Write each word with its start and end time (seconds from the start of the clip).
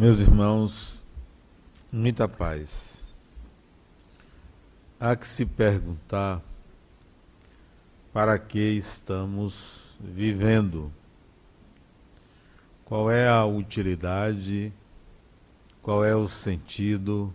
Meus 0.00 0.18
irmãos, 0.18 1.04
muita 1.92 2.26
paz. 2.26 3.04
Há 4.98 5.14
que 5.14 5.28
se 5.28 5.44
perguntar 5.44 6.40
para 8.10 8.38
que 8.38 8.58
estamos 8.58 9.98
vivendo. 10.00 10.90
Qual 12.82 13.10
é 13.10 13.28
a 13.28 13.44
utilidade, 13.44 14.72
qual 15.82 16.02
é 16.02 16.16
o 16.16 16.26
sentido, 16.26 17.30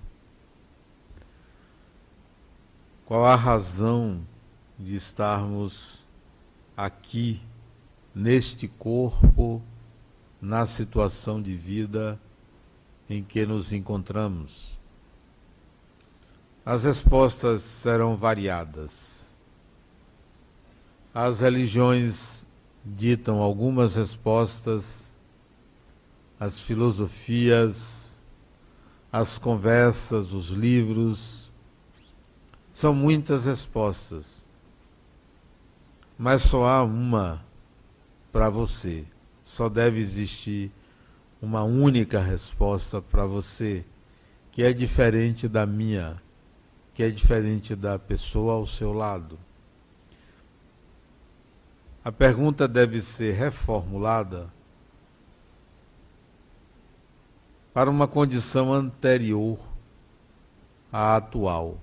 qual 3.05 3.27
a 3.27 3.36
razão 3.36 4.25
de 4.79 4.96
estarmos 4.96 6.04
aqui, 6.75 7.39
neste 8.16 8.68
corpo, 8.68 9.61
na 10.41 10.66
situação 10.66 11.39
de 11.39 11.55
vida 11.55 12.19
em 13.09 13.23
que 13.23 13.45
nos 13.45 13.71
encontramos. 13.71 14.79
As 16.65 16.83
respostas 16.83 17.61
serão 17.61 18.15
variadas. 18.15 19.27
As 21.13 21.39
religiões 21.39 22.47
ditam 22.83 23.39
algumas 23.39 23.96
respostas, 23.96 25.11
as 26.39 26.60
filosofias, 26.60 28.18
as 29.11 29.37
conversas, 29.37 30.33
os 30.33 30.49
livros, 30.49 31.51
são 32.73 32.94
muitas 32.94 33.45
respostas. 33.45 34.44
Mas 36.17 36.41
só 36.41 36.67
há 36.67 36.83
uma 36.83 37.41
para 38.31 38.49
você. 38.49 39.05
Só 39.43 39.69
deve 39.69 39.99
existir 39.99 40.71
uma 41.41 41.64
única 41.64 42.19
resposta 42.19 43.02
para 43.02 43.25
você, 43.25 43.83
que 44.52 44.64
é 44.64 44.73
diferente 44.73 45.47
da 45.47 45.66
minha, 45.66 46.22
que 46.94 47.03
é 47.03 47.09
diferente 47.09 47.75
da 47.75 48.00
pessoa 48.00 48.53
ao 48.53 48.66
seu 48.66 48.94
lado. 48.94 49.38
A 52.03 52.11
pergunta 52.11 52.67
deve 52.67 53.02
ser 53.02 53.33
reformulada 53.33 54.47
para 57.73 57.89
uma 57.89 58.08
condição 58.08 58.73
anterior 58.73 59.59
à 60.94 61.17
atual. 61.17 61.77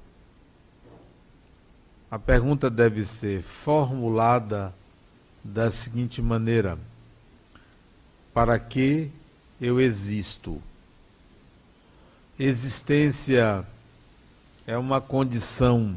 A 2.11 2.19
pergunta 2.19 2.71
deve 2.71 3.05
ser 3.05 3.43
formulada 3.43 4.73
da 5.45 5.71
seguinte 5.71 6.23
maneira: 6.23 6.79
Para 8.33 8.59
que 8.59 9.11
eu 9.63 9.81
existo. 9.81 10.61
Existência 12.37 13.65
é 14.67 14.77
uma 14.77 15.01
condição. 15.01 15.95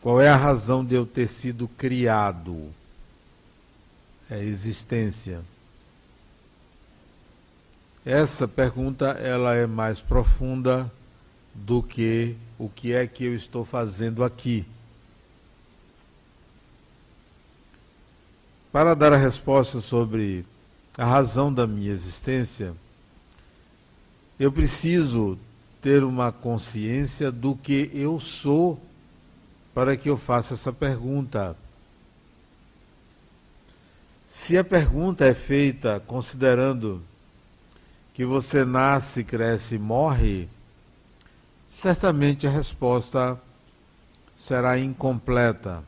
Qual 0.00 0.20
é 0.20 0.28
a 0.28 0.36
razão 0.36 0.84
de 0.84 0.94
eu 0.94 1.04
ter 1.04 1.26
sido 1.26 1.66
criado? 1.66 2.72
É 4.30 4.38
existência. 4.38 5.42
Essa 8.06 8.46
pergunta 8.46 9.08
ela 9.08 9.56
é 9.56 9.66
mais 9.66 10.00
profunda 10.00 10.90
do 11.52 11.82
que 11.82 12.36
o 12.56 12.68
que 12.68 12.94
é 12.94 13.08
que 13.08 13.24
eu 13.24 13.34
estou 13.34 13.64
fazendo 13.64 14.22
aqui. 14.22 14.64
Para 18.70 18.94
dar 18.94 19.12
a 19.12 19.16
resposta 19.16 19.80
sobre 19.80 20.46
a 20.96 21.04
razão 21.04 21.52
da 21.52 21.66
minha 21.66 21.90
existência, 21.90 22.74
eu 24.38 24.50
preciso 24.50 25.38
ter 25.80 26.02
uma 26.02 26.32
consciência 26.32 27.30
do 27.30 27.54
que 27.54 27.90
eu 27.94 28.18
sou 28.20 28.80
para 29.72 29.96
que 29.96 30.10
eu 30.10 30.16
faça 30.16 30.54
essa 30.54 30.72
pergunta. 30.72 31.56
Se 34.28 34.56
a 34.58 34.64
pergunta 34.64 35.24
é 35.24 35.34
feita 35.34 36.02
considerando 36.06 37.02
que 38.14 38.24
você 38.24 38.64
nasce, 38.64 39.24
cresce 39.24 39.76
e 39.76 39.78
morre, 39.78 40.48
certamente 41.70 42.46
a 42.46 42.50
resposta 42.50 43.40
será 44.36 44.78
incompleta. 44.78 45.82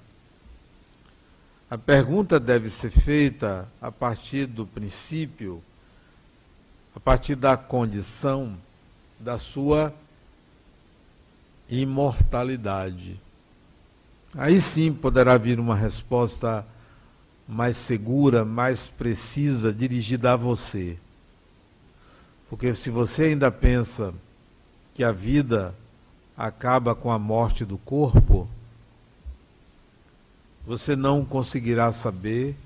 A 1.73 1.79
pergunta 1.79 2.39
deve 2.39 2.69
ser 2.69 2.91
feita 2.91 3.67
a 3.81 3.91
partir 3.91 4.45
do 4.45 4.67
princípio, 4.67 5.63
a 6.95 7.01
partir 7.01 7.35
da 7.35 7.57
condição 7.57 8.55
da 9.19 9.39
sua 9.39 9.91
imortalidade. 11.71 13.19
Aí 14.35 14.61
sim 14.61 14.93
poderá 14.93 15.39
vir 15.39 15.59
uma 15.59 15.75
resposta 15.75 16.63
mais 17.49 17.79
segura, 17.79 18.45
mais 18.45 18.87
precisa, 18.87 19.73
dirigida 19.73 20.35
a 20.35 20.37
você. 20.37 20.99
Porque 22.51 22.75
se 22.75 22.91
você 22.91 23.23
ainda 23.23 23.51
pensa 23.51 24.13
que 24.95 25.03
a 25.03 25.11
vida 25.11 25.75
acaba 26.37 26.95
com 26.95 27.11
a 27.11 27.19
morte 27.19 27.65
do 27.65 27.79
corpo, 27.79 28.47
você 30.67 30.95
não 30.95 31.25
conseguirá 31.25 31.93
saber 31.93 32.57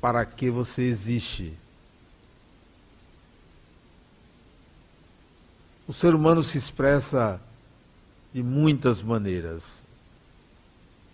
para 0.00 0.24
que 0.24 0.50
você 0.50 0.82
existe. 0.82 1.54
O 5.86 5.92
ser 5.92 6.14
humano 6.14 6.42
se 6.42 6.58
expressa 6.58 7.40
de 8.32 8.42
muitas 8.42 9.02
maneiras. 9.02 9.84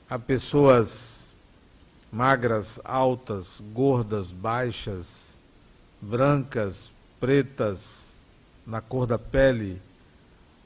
Há 0.09 0.19
pessoas 0.19 1.21
magras, 2.11 2.81
altas, 2.85 3.63
gordas, 3.73 4.31
baixas, 4.31 5.31
brancas, 6.01 6.91
pretas, 7.21 8.01
na 8.67 8.81
cor 8.81 9.07
da 9.07 9.19
pele, 9.19 9.81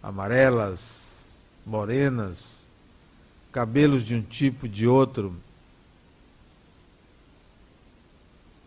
amarelas, 0.02 1.32
morenas, 1.66 2.53
cabelos 3.54 4.02
de 4.02 4.16
um 4.16 4.20
tipo, 4.20 4.68
de 4.68 4.84
outro. 4.84 5.32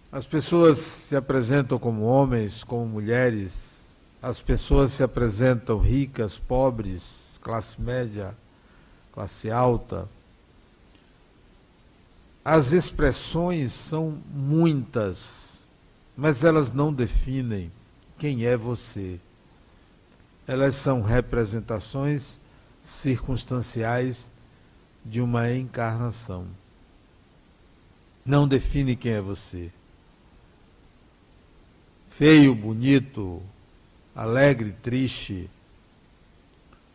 As 0.10 0.26
pessoas 0.26 0.78
se 0.78 1.14
apresentam 1.14 1.78
como 1.78 2.04
homens, 2.04 2.64
como 2.64 2.86
mulheres, 2.88 3.98
as 4.22 4.40
pessoas 4.40 4.94
se 4.94 5.04
apresentam 5.04 5.78
ricas, 5.78 6.38
pobres, 6.40 7.38
classe 7.42 7.82
média, 7.82 8.34
classe 9.12 9.52
alta. 9.52 10.08
As 12.46 12.72
expressões 12.72 13.74
são 13.74 14.18
muitas, 14.34 15.68
mas 16.16 16.46
elas 16.46 16.72
não 16.72 16.94
definem 16.94 17.70
quem 18.18 18.46
é 18.46 18.56
você. 18.56 19.20
Elas 20.48 20.76
são 20.76 21.02
representações 21.02 22.40
circunstanciais 22.82 24.32
de 25.08 25.22
uma 25.22 25.52
encarnação. 25.52 26.46
Não 28.26 28.46
define 28.48 28.96
quem 28.96 29.14
é 29.14 29.22
você. 29.22 29.72
Feio, 32.10 32.54
bonito, 32.54 33.42
alegre, 34.14 34.72
triste, 34.84 35.50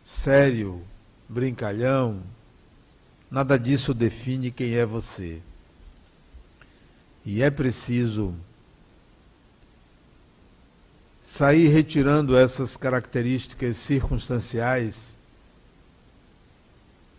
sério, 0.03 0.83
brincalhão, 1.27 2.21
nada 3.31 3.57
disso 3.57 3.93
define 3.93 4.51
quem 4.51 4.75
é 4.75 4.85
você. 4.85 5.41
E 7.25 7.41
é 7.41 7.49
preciso 7.49 8.35
sair 11.23 11.69
retirando 11.69 12.37
essas 12.37 12.77
características 12.77 13.77
circunstanciais 13.77 15.15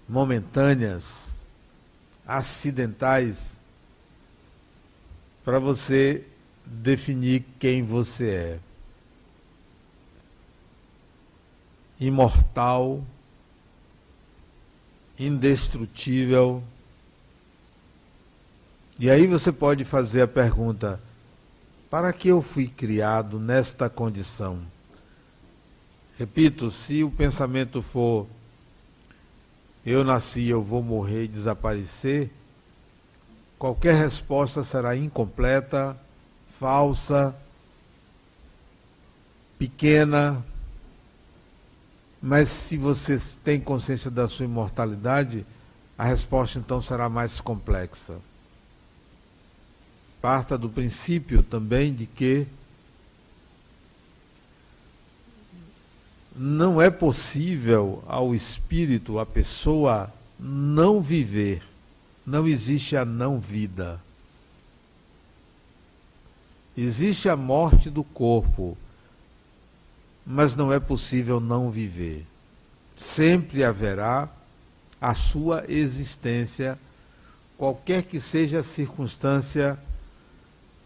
momentâneas, 0.09 1.45
acidentais, 2.27 3.61
para 5.45 5.59
você 5.59 6.27
definir 6.65 7.45
quem 7.59 7.83
você 7.83 8.31
é. 8.31 8.59
Imortal, 12.01 13.05
indestrutível. 15.19 16.62
E 18.99 19.11
aí 19.11 19.27
você 19.27 19.53
pode 19.53 19.85
fazer 19.85 20.23
a 20.23 20.29
pergunta: 20.29 21.01
para 21.91 22.12
que 22.12 22.29
eu 22.29 22.43
fui 22.43 22.67
criado 22.67 23.39
nesta 23.39 23.89
condição? 23.89 24.61
Repito, 26.19 26.71
se 26.71 27.03
o 27.03 27.11
pensamento 27.11 27.83
for 27.83 28.27
eu 29.84 30.02
nasci, 30.02 30.48
eu 30.48 30.62
vou 30.62 30.82
morrer 30.82 31.25
e 31.25 31.28
desaparecer, 31.28 32.31
qualquer 33.58 33.94
resposta 33.94 34.64
será 34.64 34.96
incompleta, 34.96 35.96
falsa, 36.48 37.34
pequena, 39.58 40.44
mas 42.20 42.48
se 42.48 42.78
você 42.78 43.19
tem 43.44 43.60
consciência 43.60 44.10
da 44.10 44.26
sua 44.26 44.46
imortalidade, 44.46 45.44
a 45.98 46.04
resposta 46.04 46.58
então 46.58 46.81
será 46.81 47.08
mais 47.08 47.40
complexa. 47.40 48.14
Parta 50.22 50.56
do 50.56 50.70
princípio 50.70 51.42
também 51.42 51.92
de 51.92 52.06
que 52.06 52.46
não 56.34 56.82
é 56.82 56.90
possível 56.90 58.02
ao 58.06 58.34
espírito, 58.34 59.19
à 59.19 59.26
pessoa, 59.26 60.12
não 60.38 61.00
viver. 61.00 61.62
Não 62.26 62.46
existe 62.46 62.96
a 62.96 63.04
não 63.04 63.38
vida. 63.38 64.00
Existe 66.76 67.28
a 67.28 67.36
morte 67.36 67.88
do 67.88 68.02
corpo, 68.02 68.76
mas 70.26 70.56
não 70.56 70.72
é 70.72 70.81
possível 70.81 71.38
não 71.38 71.70
viver. 71.70 72.26
Sempre 72.96 73.62
haverá 73.62 74.28
a 75.00 75.14
sua 75.14 75.64
existência, 75.69 76.78
qualquer 77.56 78.02
que 78.02 78.19
seja 78.19 78.58
a 78.58 78.62
circunstância 78.62 79.78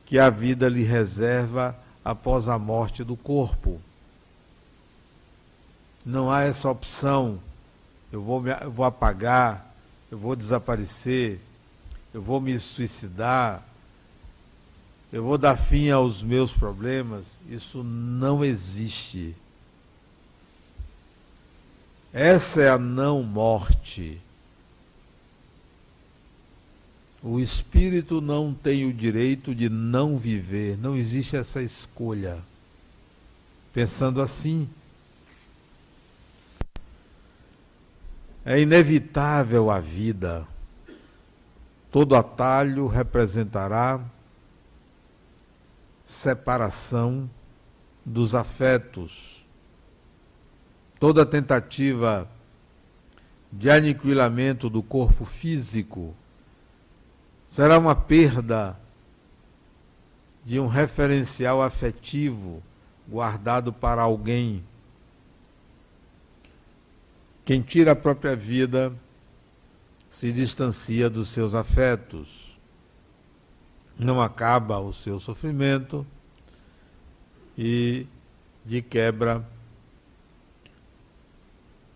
que 0.05 0.19
a 0.19 0.29
vida 0.29 0.69
lhe 0.69 0.83
reserva 0.83 1.77
após 2.05 2.49
a 2.49 2.59
morte 2.59 3.03
do 3.03 3.17
corpo. 3.17 3.81
Não 6.09 6.31
há 6.31 6.45
essa 6.45 6.71
opção. 6.71 7.39
Eu 8.11 8.23
vou, 8.23 8.41
me, 8.41 8.51
eu 8.63 8.71
vou 8.71 8.87
apagar, 8.87 9.75
eu 10.11 10.17
vou 10.17 10.35
desaparecer, 10.35 11.39
eu 12.15 12.23
vou 12.23 12.41
me 12.41 12.59
suicidar, 12.59 13.63
eu 15.13 15.23
vou 15.23 15.37
dar 15.37 15.55
fim 15.55 15.91
aos 15.91 16.23
meus 16.23 16.51
problemas. 16.51 17.37
Isso 17.47 17.85
não 17.85 18.43
existe. 18.43 19.37
Essa 22.11 22.63
é 22.63 22.71
a 22.71 22.79
não 22.79 23.23
morte. 23.23 24.19
O 27.23 27.39
espírito 27.39 28.23
não 28.23 28.55
tem 28.55 28.87
o 28.87 28.95
direito 28.95 29.55
de 29.55 29.69
não 29.69 30.17
viver, 30.17 30.79
não 30.79 30.97
existe 30.97 31.37
essa 31.37 31.61
escolha. 31.61 32.39
Pensando 33.75 34.23
assim, 34.23 34.67
É 38.51 38.59
inevitável 38.59 39.71
a 39.71 39.79
vida. 39.79 40.49
Todo 41.93 42.17
atalho 42.17 42.87
representará 42.87 44.01
separação 46.03 47.29
dos 48.03 48.35
afetos. 48.35 49.45
Toda 50.99 51.27
tentativa 51.27 52.27
de 53.53 53.71
aniquilamento 53.71 54.71
do 54.71 54.83
corpo 54.83 55.27
físico 55.27 56.17
será 57.51 57.79
uma 57.79 57.95
perda 57.95 58.81
de 60.43 60.59
um 60.59 60.67
referencial 60.67 61.63
afetivo 61.63 62.63
guardado 63.07 63.75
para 63.75 64.01
alguém 64.01 64.65
quem 67.49 67.63
tira 67.63 67.93
a 67.93 67.97
própria 67.97 68.37
vida 68.37 68.93
se 70.11 70.31
distancia 70.31 71.09
dos 71.09 71.31
seus 71.31 71.55
afetos, 71.55 72.59
não 73.99 74.21
acaba 74.21 74.79
o 74.79 74.93
seu 74.93 75.19
sofrimento 75.19 76.07
e, 77.57 78.07
de 78.67 78.83
quebra, 78.83 79.49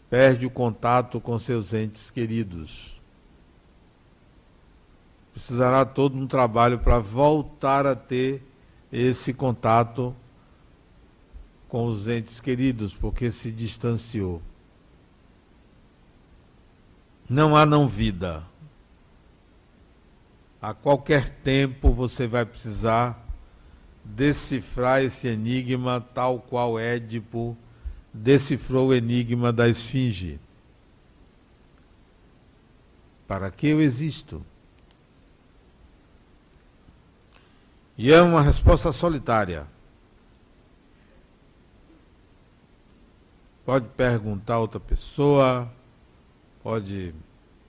perde 0.08 0.46
o 0.46 0.50
contato 0.50 1.20
com 1.20 1.38
seus 1.38 1.75
entes 1.75 2.10
queridos. 2.10 2.99
Precisará 5.34 5.84
todo 5.84 6.16
um 6.16 6.26
trabalho 6.26 6.78
para 6.78 6.99
voltar 6.99 7.87
a 7.87 7.94
ter 7.94 8.43
esse 8.90 9.34
contato 9.34 10.16
com 11.69 11.84
os 11.84 12.08
entes 12.08 12.40
queridos, 12.40 12.94
porque 12.94 13.31
se 13.31 13.52
distanciou. 13.52 14.40
Não 17.29 17.57
há 17.57 17.65
não 17.65 17.87
vida. 17.89 18.43
A 20.61 20.73
qualquer 20.73 21.29
tempo 21.29 21.91
você 21.91 22.27
vai 22.27 22.45
precisar 22.45 23.27
decifrar 24.05 25.03
esse 25.03 25.29
enigma 25.29 26.01
tal 26.15 26.41
qual 26.41 26.79
Édipo 26.79 27.57
decifrou 28.13 28.89
o 28.89 28.95
enigma 28.95 29.53
da 29.53 29.69
esfinge. 29.69 30.39
Para 33.27 33.51
que 33.51 33.69
eu 33.69 33.81
existo? 33.81 34.45
E 37.97 38.13
é 38.13 38.21
uma 38.21 38.43
resposta 38.43 38.91
solitária. 38.93 39.67
Pode 43.65 43.87
perguntar 43.91 44.55
a 44.55 44.59
outra 44.59 44.81
pessoa, 44.81 45.71
pode 46.62 47.14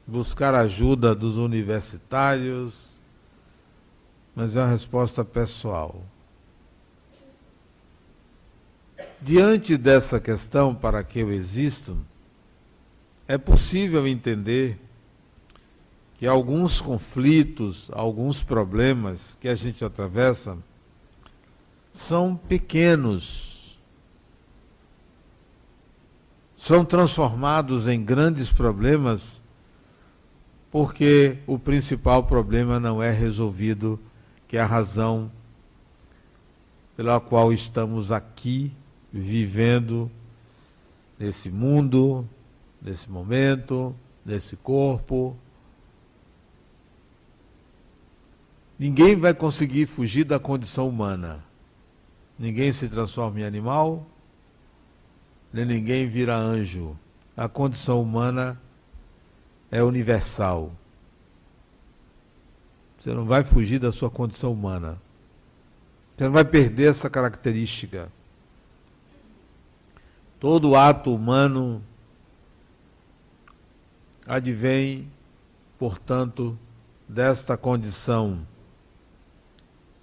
buscar 0.05 0.53
ajuda 0.53 1.15
dos 1.15 1.37
universitários, 1.37 2.93
mas 4.35 4.55
é 4.55 4.59
uma 4.59 4.67
resposta 4.67 5.23
pessoal. 5.23 6.03
Diante 9.21 9.77
dessa 9.77 10.19
questão, 10.19 10.75
para 10.75 11.03
que 11.03 11.19
eu 11.19 11.31
existo, 11.31 11.97
é 13.27 13.37
possível 13.37 14.05
entender 14.05 14.77
que 16.17 16.27
alguns 16.27 16.81
conflitos, 16.81 17.89
alguns 17.93 18.43
problemas 18.43 19.37
que 19.39 19.47
a 19.47 19.55
gente 19.55 19.83
atravessa 19.83 20.57
são 21.91 22.35
pequenos 22.35 23.52
são 26.63 26.85
transformados 26.85 27.89
em 27.89 28.01
grandes 28.01 28.49
problemas 28.49 29.43
porque 30.71 31.39
o 31.45 31.59
principal 31.59 32.23
problema 32.23 32.79
não 32.79 33.03
é 33.03 33.11
resolvido, 33.11 33.99
que 34.47 34.55
é 34.55 34.61
a 34.61 34.65
razão 34.65 35.29
pela 36.95 37.19
qual 37.19 37.51
estamos 37.51 38.13
aqui 38.13 38.71
vivendo 39.11 40.09
nesse 41.19 41.49
mundo, 41.49 42.25
nesse 42.81 43.11
momento, 43.11 43.93
nesse 44.25 44.55
corpo. 44.55 45.35
Ninguém 48.79 49.17
vai 49.17 49.33
conseguir 49.33 49.85
fugir 49.85 50.23
da 50.23 50.39
condição 50.39 50.87
humana. 50.87 51.43
Ninguém 52.39 52.71
se 52.71 52.87
transforma 52.87 53.41
em 53.41 53.43
animal, 53.43 54.07
nem 55.53 55.63
ninguém 55.63 56.09
vira 56.09 56.35
anjo. 56.35 56.97
A 57.37 57.47
condição 57.47 58.01
humana 58.01 58.59
é 59.69 59.83
universal. 59.83 60.71
Você 62.97 63.13
não 63.13 63.25
vai 63.25 63.43
fugir 63.43 63.79
da 63.79 63.91
sua 63.91 64.09
condição 64.09 64.51
humana. 64.51 64.99
Você 66.17 66.23
não 66.23 66.31
vai 66.31 66.43
perder 66.43 66.89
essa 66.89 67.09
característica. 67.09 68.11
Todo 70.39 70.75
ato 70.75 71.13
humano 71.13 71.83
advém, 74.25 75.07
portanto, 75.77 76.57
desta 77.07 77.55
condição. 77.55 78.45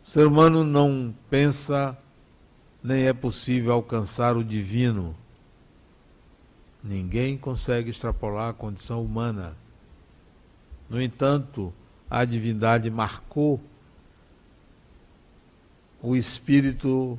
O 0.04 0.09
ser 0.11 0.26
humano 0.26 0.64
não 0.64 1.14
pensa, 1.28 1.97
nem 2.83 3.07
é 3.07 3.12
possível 3.12 3.73
alcançar 3.73 4.37
o 4.37 4.45
divino. 4.45 5.14
Ninguém 6.82 7.37
consegue 7.37 7.90
extrapolar 7.90 8.50
a 8.50 8.54
condição 8.54 9.02
humana. 9.04 9.56
No 10.88 11.00
entanto, 11.00 11.72
a 12.08 12.25
divindade 12.25 12.90
marcou 12.90 13.60
o 16.02 16.16
espírito 16.16 17.18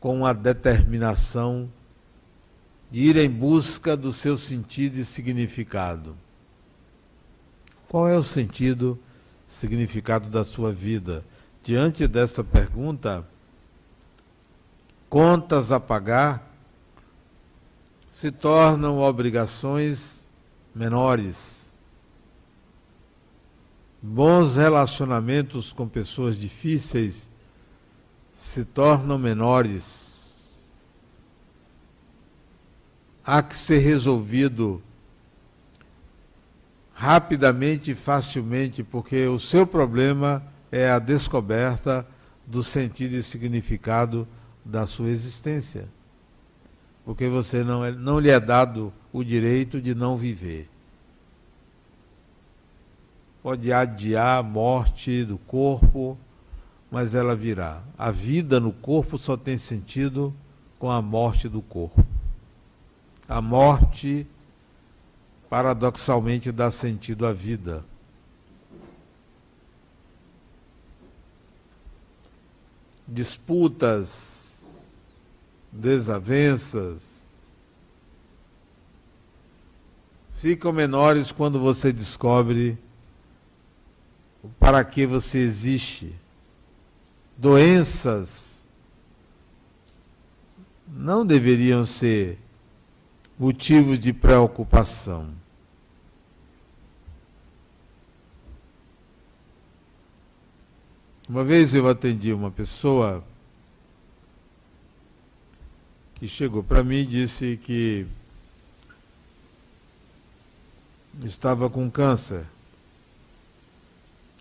com 0.00 0.26
a 0.26 0.32
determinação 0.32 1.70
de 2.90 3.00
ir 3.00 3.16
em 3.16 3.30
busca 3.30 3.96
do 3.96 4.12
seu 4.12 4.36
sentido 4.36 4.98
e 4.98 5.04
significado. 5.04 6.16
Qual 7.88 8.08
é 8.08 8.16
o 8.16 8.22
sentido, 8.22 8.98
significado 9.46 10.28
da 10.28 10.44
sua 10.44 10.72
vida? 10.72 11.24
Diante 11.62 12.06
desta 12.08 12.42
pergunta, 12.42 13.26
contas 15.08 15.70
a 15.70 15.78
pagar 15.78 16.49
se 18.20 18.30
tornam 18.30 18.98
obrigações 18.98 20.26
menores. 20.74 21.72
Bons 24.02 24.56
relacionamentos 24.56 25.72
com 25.72 25.88
pessoas 25.88 26.36
difíceis 26.36 27.26
se 28.34 28.62
tornam 28.62 29.16
menores. 29.16 30.10
há 33.24 33.42
que 33.42 33.56
ser 33.56 33.78
resolvido 33.78 34.82
rapidamente 36.92 37.92
e 37.92 37.94
facilmente, 37.94 38.82
porque 38.82 39.26
o 39.28 39.38
seu 39.38 39.66
problema 39.66 40.44
é 40.70 40.90
a 40.90 40.98
descoberta 40.98 42.06
do 42.46 42.62
sentido 42.62 43.14
e 43.14 43.22
significado 43.22 44.28
da 44.62 44.84
sua 44.86 45.08
existência. 45.08 45.88
Porque 47.10 47.26
você 47.26 47.64
não, 47.64 47.84
é, 47.84 47.90
não 47.90 48.20
lhe 48.20 48.30
é 48.30 48.38
dado 48.38 48.92
o 49.12 49.24
direito 49.24 49.80
de 49.80 49.96
não 49.96 50.16
viver. 50.16 50.70
Pode 53.42 53.72
adiar 53.72 54.38
a 54.38 54.42
morte 54.44 55.24
do 55.24 55.36
corpo, 55.36 56.16
mas 56.88 57.12
ela 57.12 57.34
virá. 57.34 57.82
A 57.98 58.12
vida 58.12 58.60
no 58.60 58.72
corpo 58.72 59.18
só 59.18 59.36
tem 59.36 59.58
sentido 59.58 60.32
com 60.78 60.88
a 60.88 61.02
morte 61.02 61.48
do 61.48 61.60
corpo. 61.60 62.06
A 63.28 63.42
morte 63.42 64.24
paradoxalmente 65.48 66.52
dá 66.52 66.70
sentido 66.70 67.26
à 67.26 67.32
vida. 67.32 67.84
Disputas, 73.08 74.39
desavenças, 75.72 77.34
ficam 80.34 80.72
menores 80.72 81.30
quando 81.30 81.60
você 81.60 81.92
descobre 81.92 82.78
para 84.58 84.82
que 84.84 85.06
você 85.06 85.38
existe. 85.38 86.14
Doenças 87.36 88.66
não 90.88 91.24
deveriam 91.24 91.84
ser 91.86 92.38
motivos 93.38 93.98
de 93.98 94.12
preocupação. 94.12 95.30
Uma 101.28 101.44
vez 101.44 101.74
eu 101.74 101.88
atendi 101.88 102.32
uma 102.32 102.50
pessoa 102.50 103.24
que 106.20 106.28
chegou 106.28 106.62
para 106.62 106.84
mim 106.84 106.98
e 106.98 107.06
disse 107.06 107.56
que 107.56 108.06
estava 111.24 111.70
com 111.70 111.90
câncer. 111.90 112.44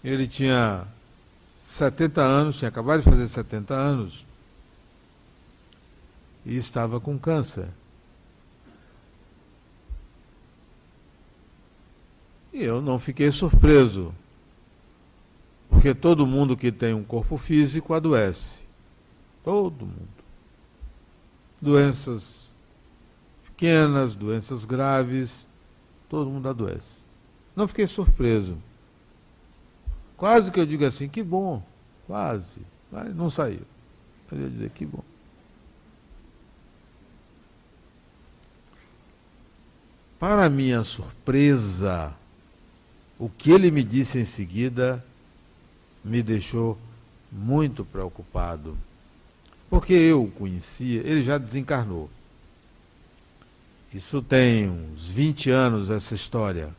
Ele 0.03 0.27
tinha 0.27 0.86
70 1.63 2.21
anos, 2.21 2.57
tinha 2.57 2.67
acabado 2.67 3.00
de 3.00 3.09
fazer 3.09 3.27
70 3.29 3.74
anos, 3.74 4.25
e 6.45 6.57
estava 6.57 7.00
com 7.00 7.17
câncer. 7.17 7.69
E 12.51 12.62
eu 12.62 12.81
não 12.81 13.00
fiquei 13.00 13.31
surpreso. 13.31 14.13
Porque 15.69 15.93
todo 15.93 16.27
mundo 16.27 16.57
que 16.57 16.74
tem 16.74 16.93
um 16.93 17.03
corpo 17.03 17.38
físico 17.38 17.93
adoece. 17.93 18.59
Todo 19.45 19.86
mundo. 19.86 20.18
Doenças 21.61 22.49
pequenas, 23.45 24.15
doenças 24.15 24.63
graves, 24.63 25.47
todo 26.07 26.29
mundo 26.29 26.47
adoece. 26.47 27.03
Não 27.55 27.67
fiquei 27.67 27.85
surpreso. 27.87 28.57
Quase 30.15 30.51
que 30.51 30.59
eu 30.59 30.65
digo 30.65 30.85
assim, 30.85 31.09
que 31.09 31.21
bom, 31.21 31.61
quase, 32.07 32.61
mas 32.91 33.13
não 33.15 33.29
saiu. 33.29 33.61
Eu 34.31 34.39
ia 34.39 34.49
dizer 34.49 34.69
que 34.69 34.85
bom. 34.85 35.03
Para 40.19 40.49
minha 40.49 40.83
surpresa, 40.83 42.13
o 43.17 43.29
que 43.29 43.51
ele 43.51 43.71
me 43.71 43.83
disse 43.83 44.19
em 44.19 44.25
seguida 44.25 45.03
me 46.03 46.21
deixou 46.21 46.77
muito 47.31 47.85
preocupado. 47.85 48.77
Porque 49.69 49.93
eu 49.93 50.23
o 50.23 50.31
conhecia, 50.31 51.01
ele 51.05 51.21
já 51.21 51.38
desencarnou. 51.38 52.09
Isso 53.93 54.21
tem 54.21 54.69
uns 54.69 55.07
20 55.07 55.49
anos 55.49 55.89
essa 55.89 56.15
história. 56.15 56.69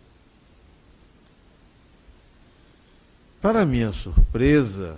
Para 3.41 3.65
minha 3.65 3.91
surpresa, 3.91 4.97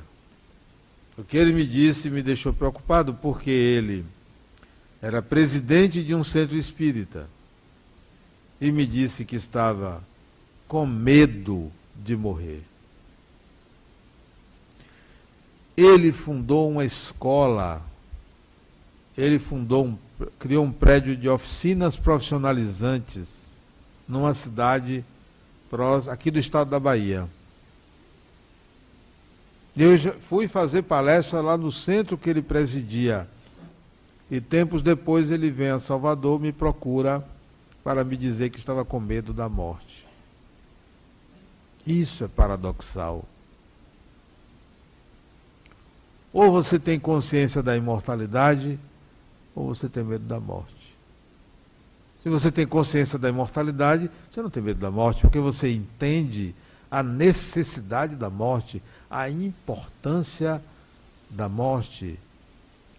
o 1.16 1.22
que 1.22 1.36
ele 1.36 1.52
me 1.52 1.66
disse 1.66 2.10
me 2.10 2.22
deixou 2.22 2.52
preocupado, 2.52 3.14
porque 3.14 3.50
ele 3.50 4.04
era 5.00 5.20
presidente 5.20 6.02
de 6.02 6.14
um 6.14 6.24
centro 6.24 6.56
espírita 6.56 7.28
e 8.60 8.70
me 8.70 8.86
disse 8.86 9.24
que 9.24 9.36
estava 9.36 10.02
com 10.68 10.86
medo 10.86 11.70
de 11.96 12.16
morrer. 12.16 12.62
Ele 15.76 16.12
fundou 16.12 16.70
uma 16.70 16.84
escola, 16.84 17.82
ele 19.16 19.38
fundou 19.38 19.86
um, 19.86 19.98
criou 20.38 20.64
um 20.64 20.72
prédio 20.72 21.16
de 21.16 21.28
oficinas 21.28 21.96
profissionalizantes 21.96 23.56
numa 24.06 24.34
cidade 24.34 25.04
aqui 26.10 26.30
do 26.30 26.38
estado 26.38 26.68
da 26.68 26.78
Bahia. 26.78 27.26
Eu 29.74 29.96
fui 30.20 30.46
fazer 30.46 30.82
palestra 30.82 31.40
lá 31.40 31.56
no 31.56 31.72
centro 31.72 32.18
que 32.18 32.28
ele 32.28 32.42
presidia. 32.42 33.26
E 34.30 34.40
tempos 34.40 34.82
depois 34.82 35.30
ele 35.30 35.50
vem 35.50 35.70
a 35.70 35.78
Salvador, 35.78 36.38
me 36.38 36.52
procura 36.52 37.26
para 37.82 38.04
me 38.04 38.16
dizer 38.16 38.50
que 38.50 38.58
estava 38.58 38.84
com 38.84 39.00
medo 39.00 39.32
da 39.32 39.48
morte. 39.48 40.06
Isso 41.86 42.24
é 42.24 42.28
paradoxal. 42.28 43.24
Ou 46.32 46.50
você 46.50 46.78
tem 46.78 46.98
consciência 46.98 47.62
da 47.62 47.76
imortalidade, 47.76 48.78
ou 49.54 49.74
você 49.74 49.88
tem 49.88 50.02
medo 50.02 50.24
da 50.24 50.40
morte. 50.40 50.96
Se 52.22 52.28
você 52.28 52.50
tem 52.52 52.66
consciência 52.66 53.18
da 53.18 53.28
imortalidade, 53.28 54.10
você 54.30 54.40
não 54.40 54.48
tem 54.48 54.62
medo 54.62 54.80
da 54.80 54.90
morte, 54.90 55.22
porque 55.22 55.40
você 55.40 55.70
entende 55.70 56.54
a 56.90 57.02
necessidade 57.02 58.14
da 58.14 58.30
morte, 58.30 58.82
a 59.10 59.28
importância 59.28 60.62
da 61.28 61.48
morte. 61.48 62.18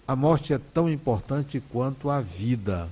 A 0.08 0.16
morte 0.16 0.54
é 0.54 0.60
tão 0.74 0.90
importante 0.90 1.64
quanto 1.72 2.10
a 2.10 2.20
vida. 2.20 2.90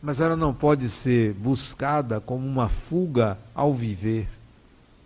Mas 0.00 0.20
ela 0.20 0.36
não 0.36 0.54
pode 0.54 0.88
ser 0.88 1.34
buscada 1.34 2.20
como 2.20 2.46
uma 2.46 2.68
fuga 2.68 3.36
ao 3.54 3.74
viver. 3.74 4.28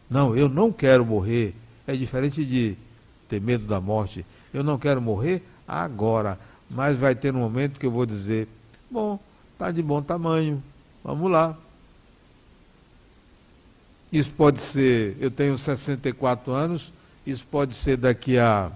Não, 0.09 0.37
eu 0.37 0.49
não 0.49 0.71
quero 0.71 1.05
morrer, 1.05 1.55
é 1.87 1.95
diferente 1.97 2.45
de 2.45 2.77
ter 3.29 3.41
medo 3.41 3.67
da 3.67 3.81
morte. 3.81 4.25
Eu 4.53 4.62
não 4.62 4.79
quero 4.79 5.01
morrer 5.01 5.43
agora, 5.67 6.39
mas 6.71 6.99
vai 6.99 7.15
ter 7.15 7.35
um 7.35 7.39
momento 7.39 7.79
que 7.79 7.87
eu 7.87 7.91
vou 7.91 8.07
dizer: 8.07 8.49
bom, 8.91 9.19
está 9.53 9.71
de 9.71 9.83
bom 9.83 10.03
tamanho, 10.03 10.62
vamos 11.03 11.31
lá. 11.31 11.57
Isso 14.12 14.31
pode 14.33 14.61
ser, 14.61 15.17
eu 15.19 15.31
tenho 15.31 15.57
64 15.57 16.53
anos, 16.53 16.93
isso 17.27 17.45
pode 17.47 17.75
ser 17.75 17.97
daqui 17.97 18.39
a. 18.39 18.71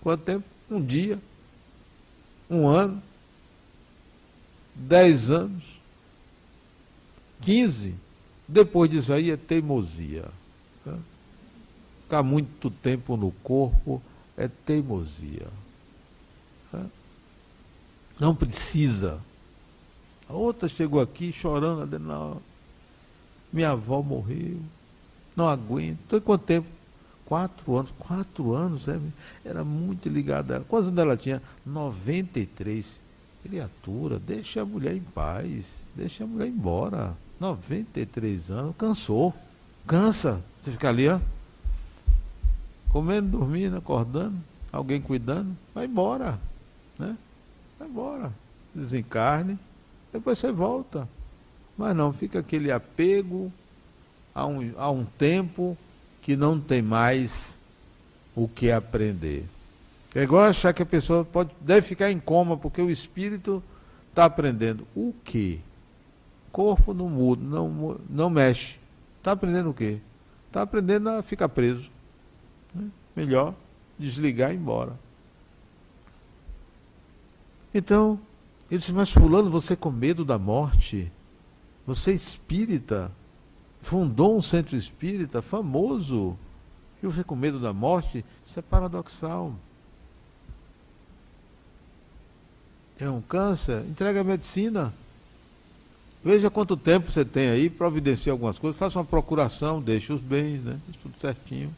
Quanto 0.00 0.22
tempo? 0.24 0.44
Um 0.68 0.82
dia, 0.84 1.18
um 2.48 2.66
ano, 2.66 3.00
dez 4.74 5.30
anos, 5.30 5.62
quinze. 7.40 7.94
Depois 8.48 8.90
disso 8.90 9.12
aí 9.12 9.30
é 9.30 9.36
teimosia. 9.36 10.24
Ficar 12.10 12.24
muito 12.24 12.68
tempo 12.70 13.16
no 13.16 13.30
corpo 13.30 14.02
é 14.36 14.48
teimosia. 14.48 15.46
Não 18.18 18.34
precisa. 18.34 19.20
A 20.28 20.32
outra 20.32 20.68
chegou 20.68 21.00
aqui 21.00 21.32
chorando, 21.32 22.00
não, 22.00 22.42
minha 23.52 23.70
avó 23.70 24.02
morreu, 24.02 24.58
não 25.36 25.48
aguento. 25.48 26.00
Então, 26.08 26.20
quanto 26.20 26.42
tempo? 26.42 26.66
Quatro 27.26 27.76
anos. 27.76 27.92
Quatro 27.96 28.54
anos, 28.54 28.88
é, 28.88 28.98
era 29.44 29.62
muito 29.62 30.08
ligada. 30.08 30.64
Quantos 30.68 30.88
anos 30.88 30.98
ela 30.98 31.16
tinha? 31.16 31.40
93. 31.64 32.98
Criatura, 33.44 34.18
deixa 34.18 34.62
a 34.62 34.66
mulher 34.66 34.96
em 34.96 35.00
paz, 35.00 35.84
deixa 35.94 36.24
a 36.24 36.26
mulher 36.26 36.48
embora. 36.48 37.16
93 37.38 38.50
anos, 38.50 38.74
cansou. 38.76 39.32
Cansa. 39.86 40.42
Você 40.60 40.72
fica 40.72 40.88
ali, 40.88 41.08
ó. 41.08 41.20
Comendo, 42.90 43.38
dormindo, 43.38 43.76
acordando, 43.76 44.36
alguém 44.72 45.00
cuidando, 45.00 45.56
vai 45.74 45.86
embora. 45.86 46.38
Né? 46.98 47.16
Vai 47.78 47.88
embora. 47.88 48.32
Desencarne, 48.74 49.58
depois 50.12 50.38
você 50.38 50.50
volta. 50.50 51.08
Mas 51.78 51.94
não, 51.96 52.12
fica 52.12 52.40
aquele 52.40 52.70
apego 52.70 53.52
a 54.34 54.46
um, 54.46 54.72
a 54.76 54.90
um 54.90 55.04
tempo 55.04 55.76
que 56.20 56.36
não 56.36 56.60
tem 56.60 56.82
mais 56.82 57.58
o 58.34 58.48
que 58.48 58.70
aprender. 58.70 59.46
É 60.14 60.22
igual 60.22 60.44
achar 60.44 60.72
que 60.72 60.82
a 60.82 60.86
pessoa 60.86 61.24
pode, 61.24 61.50
deve 61.60 61.82
ficar 61.82 62.10
em 62.10 62.18
coma 62.18 62.56
porque 62.56 62.82
o 62.82 62.90
espírito 62.90 63.62
está 64.08 64.24
aprendendo. 64.24 64.86
O 64.94 65.14
quê? 65.24 65.60
Corpo 66.50 66.92
não 66.92 67.08
muda, 67.08 67.42
não, 67.44 67.98
não 68.08 68.28
mexe. 68.28 68.76
Está 69.18 69.32
aprendendo 69.32 69.70
o 69.70 69.74
quê? 69.74 69.98
Está 70.48 70.62
aprendendo 70.62 71.08
a 71.08 71.22
ficar 71.22 71.48
preso. 71.48 71.90
Melhor 73.20 73.54
desligar 73.98 74.50
e 74.50 74.54
ir 74.54 74.56
embora. 74.56 74.98
Então, 77.74 78.18
ele 78.70 78.78
disse, 78.78 78.92
mas 78.92 79.10
fulano, 79.10 79.50
você 79.50 79.76
com 79.76 79.90
medo 79.90 80.24
da 80.24 80.38
morte? 80.38 81.12
Você 81.86 82.12
é 82.12 82.14
espírita? 82.14 83.12
Fundou 83.82 84.36
um 84.36 84.40
centro 84.40 84.76
espírita 84.76 85.42
famoso? 85.42 86.36
E 87.02 87.06
você 87.06 87.22
com 87.22 87.36
medo 87.36 87.60
da 87.60 87.72
morte? 87.72 88.24
Isso 88.44 88.58
é 88.58 88.62
paradoxal. 88.62 89.54
É 92.98 93.08
um 93.08 93.20
câncer? 93.20 93.84
Entrega 93.86 94.22
a 94.22 94.24
medicina. 94.24 94.92
Veja 96.24 96.50
quanto 96.50 96.76
tempo 96.76 97.10
você 97.10 97.24
tem 97.24 97.48
aí, 97.48 97.70
providencie 97.70 98.30
algumas 98.30 98.58
coisas, 98.58 98.78
faça 98.78 98.98
uma 98.98 99.04
procuração, 99.04 99.80
deixe 99.80 100.12
os 100.12 100.20
bens, 100.20 100.62
né? 100.62 100.78
tudo 101.02 101.14
certinho. 101.18 101.74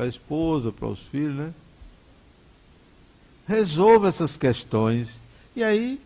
Para 0.00 0.06
a 0.06 0.08
esposa, 0.08 0.72
para 0.72 0.88
os 0.88 0.98
filhos, 0.98 1.36
né? 1.36 1.52
Resolva 3.46 4.08
essas 4.08 4.34
questões. 4.34 5.20
E 5.54 5.62
aí, 5.62 6.00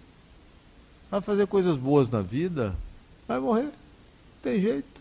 vai 1.08 1.20
fazer 1.20 1.46
coisas 1.46 1.76
boas 1.76 2.10
na 2.10 2.20
vida, 2.20 2.74
vai 3.28 3.38
morrer. 3.38 3.70
Tem 4.42 4.60
jeito. 4.60 5.00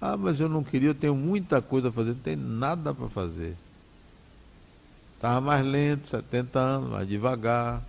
Ah, 0.00 0.16
mas 0.16 0.40
eu 0.40 0.48
não 0.48 0.64
queria, 0.64 0.88
eu 0.88 0.94
tenho 0.96 1.14
muita 1.14 1.62
coisa 1.62 1.90
a 1.90 1.92
fazer, 1.92 2.08
não 2.08 2.16
tem 2.16 2.34
nada 2.34 2.92
para 2.92 3.08
fazer. 3.08 3.56
Estava 5.14 5.40
mais 5.40 5.64
lento, 5.64 6.10
70 6.10 6.58
anos, 6.58 6.90
mais 6.90 7.08
devagar. 7.08 7.80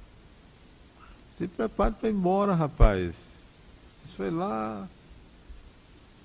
Se 1.35 1.47
prepare 1.47 1.95
para 1.95 2.07
ir 2.07 2.13
embora, 2.13 2.53
rapaz. 2.53 3.39
Isso 4.05 4.13
foi 4.15 4.29
lá, 4.29 4.87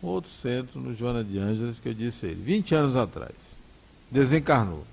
outro 0.09 0.31
centro, 0.31 0.81
no 0.81 0.95
Joana 0.95 1.23
de 1.23 1.39
Ângeles, 1.39 1.79
que 1.79 1.89
eu 1.89 1.95
disse 1.95 2.27
a 2.27 2.29
ele, 2.31 2.43
20 2.43 2.75
anos 2.75 2.97
atrás. 2.97 3.35
Desencarnou. 4.11 4.85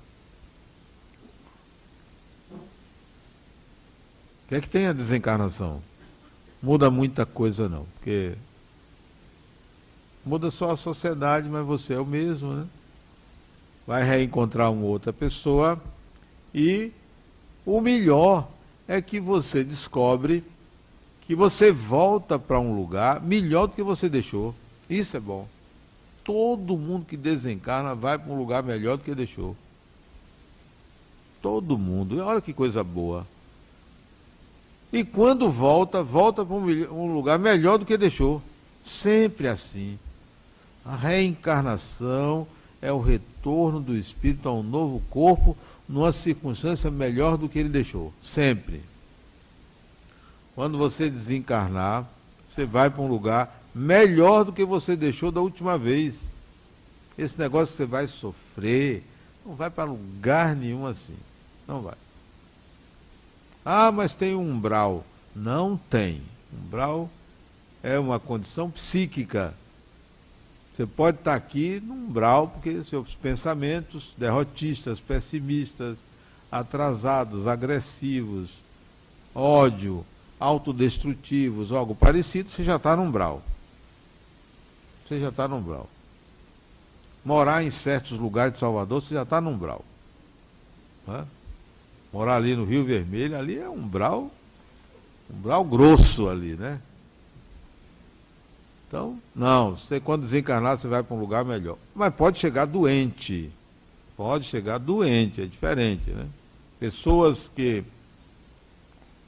O 4.45 4.49
que 4.49 4.55
é 4.55 4.61
que 4.61 4.69
tem 4.69 4.87
a 4.87 4.93
desencarnação? 4.93 5.81
Muda 6.61 6.89
muita 6.89 7.25
coisa 7.25 7.67
não, 7.67 7.85
porque 7.95 8.33
muda 10.25 10.49
só 10.49 10.71
a 10.71 10.77
sociedade, 10.77 11.49
mas 11.49 11.65
você 11.65 11.93
é 11.93 11.99
o 11.99 12.05
mesmo, 12.05 12.53
né? 12.53 12.65
Vai 13.85 14.03
reencontrar 14.03 14.71
uma 14.71 14.85
outra 14.85 15.11
pessoa 15.11 15.81
e 16.53 16.91
o 17.65 17.81
melhor 17.81 18.47
é 18.87 19.01
que 19.01 19.19
você 19.19 19.63
descobre 19.63 20.43
que 21.21 21.35
você 21.35 21.71
volta 21.71 22.37
para 22.37 22.59
um 22.59 22.75
lugar 22.75 23.21
melhor 23.21 23.67
do 23.67 23.73
que 23.73 23.83
você 23.83 24.09
deixou. 24.09 24.53
Isso 24.93 25.17
é 25.17 25.19
bom. 25.19 25.47
Todo 26.23 26.77
mundo 26.77 27.05
que 27.05 27.17
desencarna 27.17 27.93
vai 27.95 28.17
para 28.17 28.31
um 28.31 28.37
lugar 28.37 28.63
melhor 28.63 28.97
do 28.97 29.03
que 29.03 29.15
deixou. 29.15 29.55
Todo 31.41 31.77
mundo. 31.77 32.23
Olha 32.23 32.39
que 32.39 32.53
coisa 32.53 32.83
boa. 32.83 33.27
E 34.91 35.03
quando 35.03 35.49
volta, 35.49 36.03
volta 36.03 36.45
para 36.45 36.55
um 36.55 37.13
lugar 37.13 37.39
melhor 37.39 37.77
do 37.77 37.85
que 37.85 37.97
deixou. 37.97 38.41
Sempre 38.83 39.47
assim. 39.47 39.97
A 40.85 40.95
reencarnação 40.95 42.47
é 42.81 42.91
o 42.91 42.99
retorno 42.99 43.81
do 43.81 43.95
espírito 43.95 44.47
a 44.47 44.53
um 44.53 44.61
novo 44.61 45.01
corpo, 45.09 45.57
numa 45.89 46.11
circunstância 46.11 46.91
melhor 46.91 47.37
do 47.37 47.49
que 47.49 47.57
ele 47.57 47.69
deixou. 47.69 48.13
Sempre. 48.21 48.81
Quando 50.53 50.77
você 50.77 51.09
desencarnar, 51.09 52.05
você 52.47 52.65
vai 52.65 52.89
para 52.89 53.01
um 53.01 53.07
lugar 53.07 53.62
melhor 53.73 54.43
do 54.43 54.53
que 54.53 54.63
você 54.63 54.95
deixou 54.95 55.31
da 55.31 55.41
última 55.41 55.77
vez. 55.77 56.21
Esse 57.17 57.37
negócio 57.39 57.73
que 57.73 57.77
você 57.77 57.85
vai 57.85 58.07
sofrer, 58.07 59.03
não 59.45 59.55
vai 59.55 59.69
para 59.69 59.83
lugar 59.83 60.55
nenhum 60.55 60.85
assim. 60.85 61.15
Não 61.67 61.81
vai. 61.81 61.95
Ah, 63.65 63.91
mas 63.91 64.13
tem 64.13 64.35
um 64.35 64.51
umbral. 64.51 65.05
Não 65.35 65.77
tem. 65.89 66.21
Umbral 66.65 67.09
é 67.81 67.97
uma 67.97 68.19
condição 68.19 68.69
psíquica. 68.69 69.53
Você 70.73 70.87
pode 70.87 71.17
estar 71.17 71.35
aqui 71.35 71.79
no 71.83 71.93
umbral 71.93 72.47
porque 72.47 72.83
seus 72.83 73.13
pensamentos 73.15 74.13
derrotistas, 74.17 74.99
pessimistas, 74.99 75.99
atrasados, 76.51 77.45
agressivos, 77.45 78.55
ódio, 79.35 80.03
autodestrutivos, 80.39 81.71
algo 81.71 81.93
parecido, 81.93 82.49
você 82.49 82.63
já 82.63 82.77
está 82.77 82.95
no 82.95 83.03
umbral. 83.03 83.41
Você 85.05 85.19
já 85.19 85.29
está 85.29 85.47
no 85.47 85.57
umbral. 85.57 85.89
Morar 87.23 87.63
em 87.63 87.69
certos 87.69 88.19
lugares 88.19 88.53
de 88.53 88.59
Salvador, 88.59 89.01
você 89.01 89.13
já 89.13 89.23
está 89.23 89.39
no 89.39 89.51
umbral. 89.51 89.83
Né? 91.07 91.25
Morar 92.11 92.35
ali 92.35 92.55
no 92.55 92.65
Rio 92.65 92.85
Vermelho, 92.85 93.37
ali 93.37 93.57
é 93.57 93.67
um 93.67 93.75
umbral, 93.75 94.29
umbral 95.29 95.63
grosso 95.63 96.29
ali, 96.29 96.55
né? 96.55 96.79
Então, 98.87 99.17
não, 99.35 99.75
você 99.75 99.99
quando 99.99 100.21
desencarnar, 100.21 100.77
você 100.77 100.87
vai 100.87 101.01
para 101.01 101.15
um 101.15 101.19
lugar 101.19 101.43
melhor. 101.43 101.77
Mas 101.95 102.13
pode 102.13 102.37
chegar 102.37 102.65
doente. 102.65 103.51
Pode 104.15 104.45
chegar 104.45 104.77
doente, 104.77 105.41
é 105.41 105.45
diferente, 105.45 106.11
né? 106.11 106.27
Pessoas 106.79 107.49
que 107.55 107.83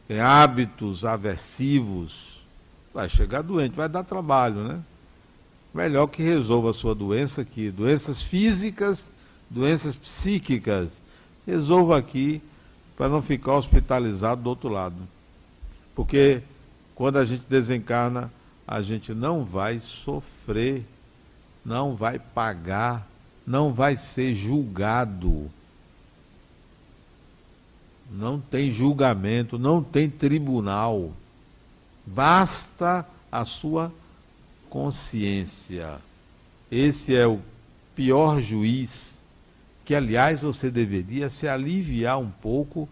têm 0.08 0.20
hábitos 0.20 1.04
aversivos, 1.04 2.46
vai 2.94 3.10
chegar 3.10 3.42
doente, 3.42 3.76
vai 3.76 3.90
dar 3.90 4.04
trabalho, 4.04 4.64
né? 4.64 4.84
Melhor 5.76 6.08
que 6.08 6.24
resolva 6.24 6.70
a 6.70 6.74
sua 6.74 6.96
doença 6.96 7.42
aqui, 7.42 7.70
doenças 7.70 8.22
físicas, 8.22 9.12
doenças 9.50 9.94
psíquicas, 9.94 11.02
resolva 11.46 11.98
aqui 11.98 12.42
para 12.96 13.10
não 13.10 13.22
ficar 13.22 13.56
hospitalizado 13.56 14.42
do 14.42 14.48
outro 14.48 14.70
lado. 14.70 14.96
Porque 15.94 16.42
quando 16.96 17.18
a 17.18 17.26
gente 17.26 17.44
desencarna, 17.50 18.32
a 18.66 18.82
gente 18.82 19.14
não 19.14 19.44
vai 19.44 19.80
sofrer, 19.80 20.86
não 21.66 21.94
vai 21.94 22.20
pagar, 22.20 23.06
não 23.46 23.74
vai 23.74 23.98
ser 23.98 24.34
julgado. 24.34 25.52
Não 28.10 28.40
tem 28.40 28.72
julgamento, 28.72 29.60
não 29.60 29.84
tem 29.84 30.10
tribunal. 30.10 31.12
Basta 32.06 33.06
a 33.30 33.44
sua 33.44 33.92
consciência. 34.76 36.02
Esse 36.70 37.16
é 37.16 37.26
o 37.26 37.40
pior 37.96 38.42
juiz 38.42 39.24
que, 39.86 39.96
aliás, 39.96 40.42
você 40.42 40.70
deveria 40.70 41.30
se 41.30 41.48
aliviar 41.48 42.20
um 42.20 42.30
pouco 42.30 42.90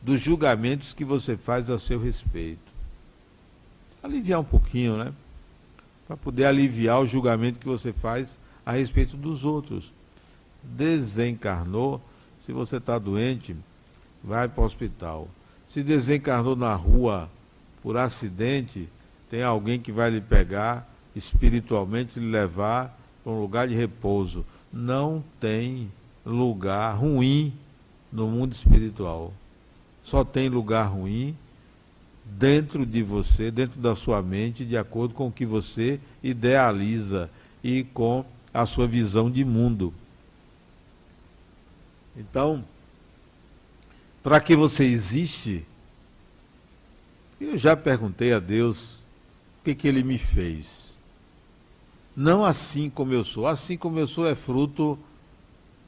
dos 0.00 0.18
julgamentos 0.18 0.94
que 0.94 1.04
você 1.04 1.36
faz 1.36 1.68
a 1.68 1.78
seu 1.78 2.00
respeito. 2.00 2.72
Aliviar 4.02 4.40
um 4.40 4.44
pouquinho, 4.44 4.96
né? 4.96 5.12
Para 6.06 6.16
poder 6.16 6.46
aliviar 6.46 7.02
o 7.02 7.06
julgamento 7.06 7.58
que 7.58 7.68
você 7.68 7.92
faz 7.92 8.38
a 8.64 8.72
respeito 8.72 9.14
dos 9.14 9.44
outros. 9.44 9.92
Desencarnou, 10.62 12.00
se 12.40 12.50
você 12.50 12.78
está 12.78 12.98
doente, 12.98 13.54
vai 14.24 14.48
para 14.48 14.62
o 14.62 14.64
hospital. 14.64 15.28
Se 15.66 15.82
desencarnou 15.82 16.56
na 16.56 16.74
rua 16.74 17.28
por 17.82 17.98
acidente, 17.98 18.88
tem 19.28 19.42
alguém 19.42 19.78
que 19.78 19.92
vai 19.92 20.08
lhe 20.08 20.22
pegar 20.22 20.95
espiritualmente, 21.16 22.20
lhe 22.20 22.30
levar 22.30 22.96
para 23.24 23.32
um 23.32 23.40
lugar 23.40 23.66
de 23.66 23.74
repouso. 23.74 24.44
Não 24.72 25.24
tem 25.40 25.90
lugar 26.24 26.92
ruim 26.92 27.52
no 28.12 28.28
mundo 28.28 28.52
espiritual. 28.52 29.32
Só 30.02 30.22
tem 30.22 30.48
lugar 30.48 30.84
ruim 30.84 31.34
dentro 32.24 32.84
de 32.84 33.02
você, 33.02 33.50
dentro 33.50 33.80
da 33.80 33.96
sua 33.96 34.20
mente, 34.20 34.64
de 34.64 34.76
acordo 34.76 35.14
com 35.14 35.28
o 35.28 35.32
que 35.32 35.46
você 35.46 35.98
idealiza 36.22 37.30
e 37.64 37.82
com 37.82 38.24
a 38.52 38.66
sua 38.66 38.86
visão 38.86 39.30
de 39.30 39.44
mundo. 39.44 39.92
Então, 42.16 42.64
para 44.22 44.40
que 44.40 44.54
você 44.56 44.84
existe, 44.84 45.64
eu 47.40 47.56
já 47.56 47.76
perguntei 47.76 48.32
a 48.32 48.38
Deus 48.38 48.94
o 49.60 49.64
que, 49.64 49.74
que 49.74 49.88
ele 49.88 50.02
me 50.02 50.18
fez. 50.18 50.85
Não 52.16 52.44
assim 52.44 52.88
como 52.88 53.12
eu 53.12 53.22
sou. 53.22 53.46
Assim 53.46 53.76
como 53.76 53.98
eu 53.98 54.06
sou 54.06 54.26
é 54.26 54.34
fruto 54.34 54.98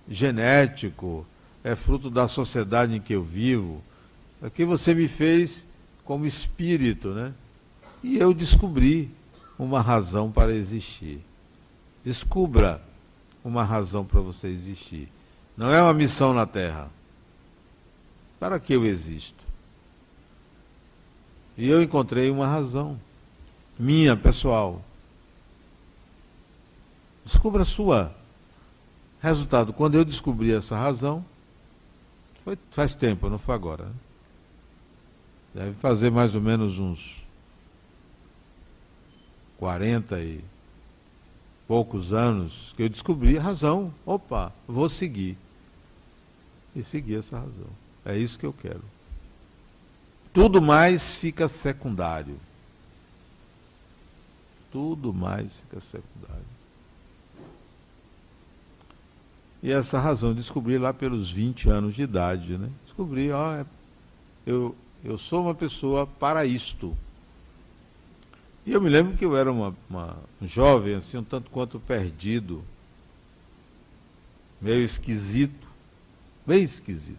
genético, 0.09 1.27
é 1.64 1.75
fruto 1.75 2.11
da 2.11 2.29
sociedade 2.29 2.95
em 2.95 3.01
que 3.01 3.14
eu 3.14 3.23
vivo. 3.23 3.83
Aqui 4.43 4.64
você 4.64 4.95
me 4.95 5.09
fez 5.09 5.67
como 6.05 6.27
espírito, 6.27 7.09
né? 7.09 7.33
E 8.03 8.19
eu 8.19 8.35
descobri 8.35 9.11
uma 9.59 9.81
razão 9.81 10.31
para 10.31 10.53
existir. 10.53 11.21
Descubra 12.05 12.81
uma 13.43 13.64
razão 13.64 14.05
para 14.05 14.21
você 14.21 14.49
existir. 14.49 15.09
Não 15.57 15.73
é 15.73 15.83
uma 15.83 15.95
missão 15.95 16.33
na 16.33 16.47
Terra. 16.47 16.91
Para 18.38 18.61
que 18.61 18.73
eu 18.73 18.87
existo? 18.87 19.45
E 21.57 21.69
eu 21.69 21.83
encontrei 21.83 22.31
uma 22.31 22.47
razão, 22.47 22.99
minha, 23.77 24.17
pessoal. 24.17 24.81
Descubra 27.29 27.61
a 27.61 27.67
sua. 27.67 28.11
Resultado, 29.21 29.75
quando 29.75 29.97
eu 29.97 30.05
descobri 30.05 30.51
essa 30.51 30.75
razão, 30.75 31.23
foi, 32.43 32.57
faz 32.71 32.95
tempo, 32.95 33.29
não 33.29 33.38
foi 33.38 33.55
agora. 33.55 33.85
Né? 33.85 33.93
Deve 35.55 35.75
fazer 35.75 36.11
mais 36.11 36.35
ou 36.35 36.41
menos 36.41 36.79
uns 36.79 37.27
40 39.59 40.19
e 40.21 40.43
poucos 41.67 42.14
anos 42.14 42.73
que 42.75 42.85
eu 42.85 42.88
descobri 42.88 43.37
a 43.37 43.43
razão. 43.43 43.93
Opa, 44.07 44.51
vou 44.67 44.88
seguir. 44.88 45.37
E 46.75 46.83
seguir 46.83 47.17
essa 47.17 47.38
razão. 47.38 47.69
É 48.07 48.17
isso 48.17 48.38
que 48.38 48.47
eu 48.47 48.55
quero. 48.55 48.85
Tudo 50.33 50.62
mais 50.62 51.17
fica 51.17 51.47
secundário. 51.47 52.38
Tudo 54.73 55.12
mais 55.12 55.53
fica 55.61 55.79
secundário. 55.79 56.58
E 59.62 59.73
essa 59.73 59.99
razão 59.99 60.33
descobri 60.33 60.79
lá 60.79 60.94
pelos 60.94 61.31
20 61.31 61.68
anos 61.68 61.94
de 61.94 62.03
idade, 62.03 62.57
né? 62.57 62.71
Descobri, 62.85 63.31
ó, 63.33 63.55
é, 63.55 63.66
eu, 64.47 64.75
eu 65.05 65.18
sou 65.18 65.42
uma 65.42 65.55
pessoa 65.55 66.07
para 66.07 66.44
isto. 66.44 66.97
E 68.64 68.73
eu 68.73 68.81
me 68.81 68.88
lembro 68.88 69.16
que 69.16 69.25
eu 69.25 69.37
era 69.37 69.51
uma, 69.51 69.75
uma, 69.88 70.16
um 70.40 70.47
jovem, 70.47 70.94
assim, 70.94 71.16
um 71.16 71.25
tanto 71.25 71.51
quanto 71.51 71.81
perdido, 71.81 72.62
meio 74.61 74.85
esquisito, 74.85 75.66
bem 76.47 76.62
esquisito. 76.62 77.18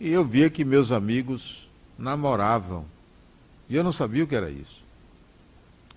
E 0.00 0.08
eu 0.08 0.24
via 0.24 0.48
que 0.48 0.64
meus 0.64 0.92
amigos 0.92 1.68
namoravam. 1.98 2.86
E 3.68 3.76
eu 3.76 3.82
não 3.82 3.92
sabia 3.92 4.24
o 4.24 4.26
que 4.26 4.36
era 4.36 4.48
isso. 4.48 4.84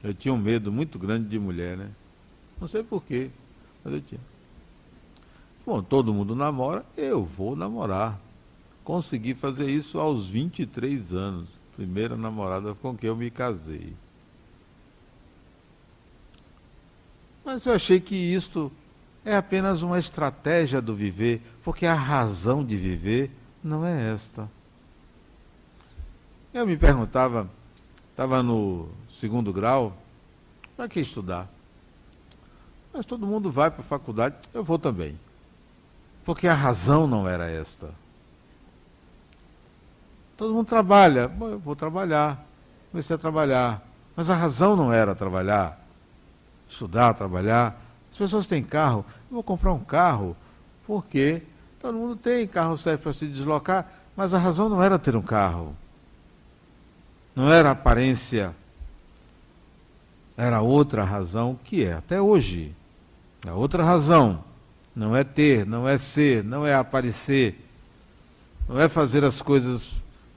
Eu 0.03 0.13
tinha 0.13 0.33
um 0.33 0.37
medo 0.37 0.71
muito 0.71 0.97
grande 0.97 1.29
de 1.29 1.37
mulher, 1.37 1.77
né? 1.77 1.91
Não 2.61 2.67
sei 2.67 2.83
porquê, 2.83 3.31
mas 3.83 3.95
eu 3.95 4.01
tinha. 4.01 4.21
Bom, 5.65 5.81
todo 5.81 6.13
mundo 6.13 6.35
namora, 6.35 6.85
eu 6.95 7.23
vou 7.23 7.55
namorar. 7.55 8.19
Consegui 8.83 9.33
fazer 9.33 9.67
isso 9.67 9.99
aos 9.99 10.29
23 10.29 11.11
anos. 11.11 11.49
Primeira 11.75 12.15
namorada 12.15 12.75
com 12.75 12.95
quem 12.95 13.07
eu 13.07 13.15
me 13.15 13.31
casei. 13.31 13.93
Mas 17.43 17.65
eu 17.65 17.73
achei 17.73 17.99
que 17.99 18.15
isto 18.15 18.71
é 19.25 19.35
apenas 19.35 19.81
uma 19.81 19.97
estratégia 19.97 20.79
do 20.79 20.95
viver, 20.95 21.41
porque 21.63 21.87
a 21.87 21.95
razão 21.95 22.63
de 22.63 22.77
viver 22.77 23.31
não 23.63 23.85
é 23.85 24.13
esta. 24.13 24.49
Eu 26.53 26.67
me 26.67 26.77
perguntava, 26.77 27.49
estava 28.11 28.43
no 28.43 28.89
segundo 29.09 29.51
grau, 29.51 29.97
para 30.75 30.87
que 30.87 30.99
estudar? 30.99 31.49
Mas 32.93 33.05
todo 33.05 33.25
mundo 33.25 33.51
vai 33.51 33.71
para 33.71 33.81
a 33.81 33.85
faculdade, 33.85 34.35
eu 34.53 34.63
vou 34.63 34.77
também. 34.77 35.17
Porque 36.25 36.47
a 36.47 36.53
razão 36.53 37.07
não 37.07 37.27
era 37.27 37.49
esta. 37.49 37.89
Todo 40.37 40.53
mundo 40.53 40.67
trabalha, 40.67 41.27
bom, 41.27 41.49
eu 41.49 41.59
vou 41.59 41.75
trabalhar, 41.75 42.43
comecei 42.91 43.15
a 43.15 43.19
trabalhar. 43.19 43.85
Mas 44.15 44.29
a 44.29 44.35
razão 44.35 44.75
não 44.75 44.91
era 44.91 45.15
trabalhar, 45.15 45.79
estudar, 46.67 47.13
trabalhar. 47.13 47.79
As 48.11 48.17
pessoas 48.17 48.45
têm 48.45 48.63
carro, 48.63 49.05
eu 49.29 49.35
vou 49.35 49.43
comprar 49.43 49.71
um 49.71 49.83
carro, 49.83 50.35
porque 50.85 51.43
Todo 51.81 51.97
mundo 51.97 52.15
tem, 52.15 52.47
carro 52.47 52.77
serve 52.77 53.01
para 53.01 53.11
se 53.11 53.25
deslocar, 53.25 53.91
mas 54.15 54.35
a 54.35 54.37
razão 54.37 54.69
não 54.69 54.83
era 54.83 54.99
ter 54.99 55.15
um 55.15 55.21
carro. 55.21 55.75
Não 57.35 57.51
era 57.51 57.71
aparência. 57.71 58.55
Era 60.37 60.61
outra 60.61 61.03
razão 61.03 61.57
que 61.63 61.83
é 61.83 61.93
até 61.93 62.21
hoje. 62.21 62.75
A 63.45 63.53
outra 63.53 63.83
razão 63.83 64.43
não 64.95 65.15
é 65.15 65.23
ter, 65.23 65.65
não 65.65 65.87
é 65.87 65.97
ser, 65.97 66.43
não 66.43 66.65
é 66.65 66.75
aparecer. 66.75 67.55
Não 68.67 68.79
é 68.79 68.87
fazer 68.87 69.23
as 69.23 69.41
coisas 69.41 69.93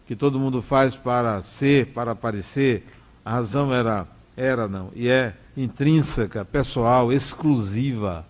que 0.07 0.17
todo 0.17 0.39
mundo 0.39 0.61
faz 0.61 0.97
para 0.97 1.41
ser, 1.43 1.89
para 1.89 2.13
aparecer. 2.13 2.87
A 3.25 3.33
razão 3.33 3.73
era, 3.73 4.07
era 4.37 4.69
não, 4.69 4.91
e 4.95 5.09
é 5.09 5.35
intrínseca, 5.57 6.45
pessoal, 6.45 7.13
exclusiva, 7.13 8.27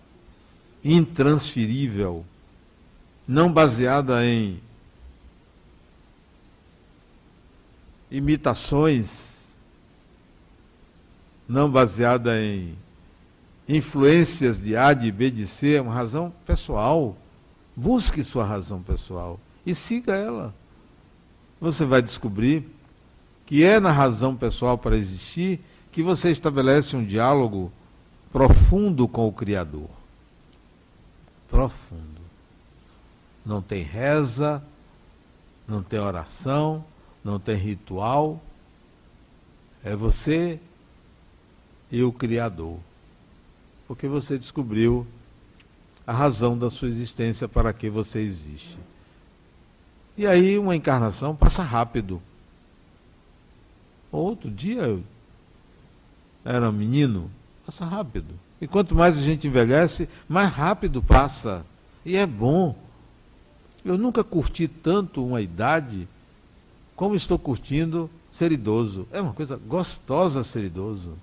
intransferível 0.83 2.25
não 3.27 3.51
baseada 3.51 4.25
em 4.25 4.61
imitações, 8.11 9.55
não 11.47 11.69
baseada 11.69 12.41
em 12.41 12.75
influências 13.67 14.61
de 14.61 14.75
A, 14.75 14.93
de 14.93 15.11
B, 15.11 15.31
de 15.31 15.45
C, 15.45 15.75
é 15.75 15.81
uma 15.81 15.93
razão 15.93 16.31
pessoal. 16.45 17.15
Busque 17.75 18.23
sua 18.23 18.45
razão 18.45 18.81
pessoal 18.81 19.39
e 19.65 19.73
siga 19.73 20.15
ela. 20.15 20.53
Você 21.59 21.83
vai 21.85 22.01
descobrir 22.01 22.69
que 23.45 23.63
é 23.63 23.79
na 23.79 23.91
razão 23.91 24.35
pessoal 24.35 24.77
para 24.77 24.97
existir 24.97 25.59
que 25.91 26.03
você 26.03 26.29
estabelece 26.29 26.95
um 26.95 27.03
diálogo 27.03 27.71
profundo 28.31 29.07
com 29.07 29.27
o 29.27 29.31
Criador. 29.31 29.89
Profundo 31.47 32.15
não 33.45 33.61
tem 33.61 33.83
reza, 33.83 34.63
não 35.67 35.83
tem 35.83 35.99
oração, 35.99 36.83
não 37.23 37.39
tem 37.39 37.55
ritual. 37.55 38.41
É 39.83 39.95
você 39.95 40.59
e 41.91 42.01
o 42.03 42.11
Criador. 42.11 42.77
Porque 43.87 44.07
você 44.07 44.37
descobriu 44.37 45.05
a 46.05 46.13
razão 46.13 46.57
da 46.57 46.69
sua 46.69 46.87
existência 46.87 47.47
para 47.47 47.73
que 47.73 47.89
você 47.89 48.19
existe. 48.19 48.77
E 50.17 50.25
aí 50.25 50.57
uma 50.57 50.75
encarnação 50.75 51.35
passa 51.35 51.63
rápido. 51.63 52.21
Outro 54.11 54.49
dia 54.49 54.83
eu 54.83 55.03
era 56.43 56.69
um 56.69 56.73
menino, 56.73 57.29
passa 57.65 57.83
rápido. 57.85 58.33
E 58.61 58.67
quanto 58.67 58.95
mais 58.95 59.17
a 59.17 59.21
gente 59.21 59.47
envelhece, 59.47 60.07
mais 60.29 60.49
rápido 60.53 61.01
passa. 61.01 61.65
E 62.05 62.15
é 62.15 62.25
bom. 62.25 62.75
Eu 63.83 63.97
nunca 63.97 64.23
curti 64.23 64.67
tanto 64.67 65.25
uma 65.25 65.41
idade 65.41 66.07
como 66.95 67.15
estou 67.15 67.37
curtindo 67.37 68.09
ser 68.31 68.51
idoso. 68.51 69.07
É 69.11 69.21
uma 69.21 69.33
coisa 69.33 69.57
gostosa 69.57 70.43
ser 70.43 70.63
idoso. 70.63 71.13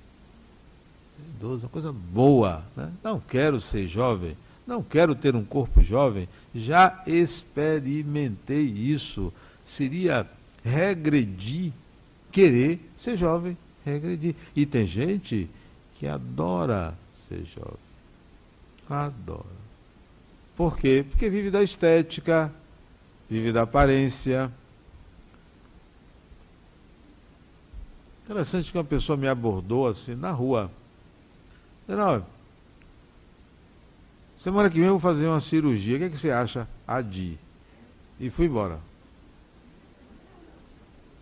Idoso 1.37 1.65
uma 1.65 1.69
coisa 1.69 1.93
boa. 1.93 2.65
Né? 2.77 2.91
Não 3.03 3.21
quero 3.21 3.61
ser 3.61 3.87
jovem, 3.87 4.37
não 4.67 4.83
quero 4.83 5.15
ter 5.15 5.35
um 5.35 5.45
corpo 5.45 5.83
jovem. 5.83 6.29
Já 6.55 7.03
experimentei 7.07 8.63
isso. 8.63 9.33
Seria 9.65 10.27
regredir, 10.65 11.73
querer 12.31 12.81
ser 12.97 13.17
jovem, 13.17 13.57
regredir. 13.85 14.35
E 14.55 14.67
tem 14.67 14.87
gente 14.87 15.49
que 15.99 16.07
adora 16.07 16.95
ser 17.29 17.45
jovem. 17.45 17.79
Adora. 18.89 19.63
Por 20.57 20.77
quê? 20.77 21.05
Porque 21.09 21.31
vive 21.31 21.51
da 21.51 21.63
estética, 21.63 22.53
vive 23.29 23.53
da 23.53 23.63
aparência. 23.63 24.53
Interessante 28.25 28.71
que 28.71 28.79
uma 28.79 28.85
pessoa 28.85 29.17
me 29.17 29.29
abordou 29.29 29.89
assim 29.89 30.15
na 30.15 30.31
rua. 30.31 30.71
Não, 31.87 32.25
semana 34.37 34.71
que 34.71 34.77
vem 34.77 34.87
eu 34.87 34.93
vou 34.93 35.01
fazer 35.01 35.27
uma 35.27 35.41
cirurgia. 35.41 35.97
O 35.97 35.99
que, 35.99 36.05
é 36.05 36.09
que 36.09 36.17
você 36.19 36.31
acha? 36.31 36.69
Adi. 36.87 37.39
E 38.19 38.31
fui 38.31 38.47
embora. 38.47 38.79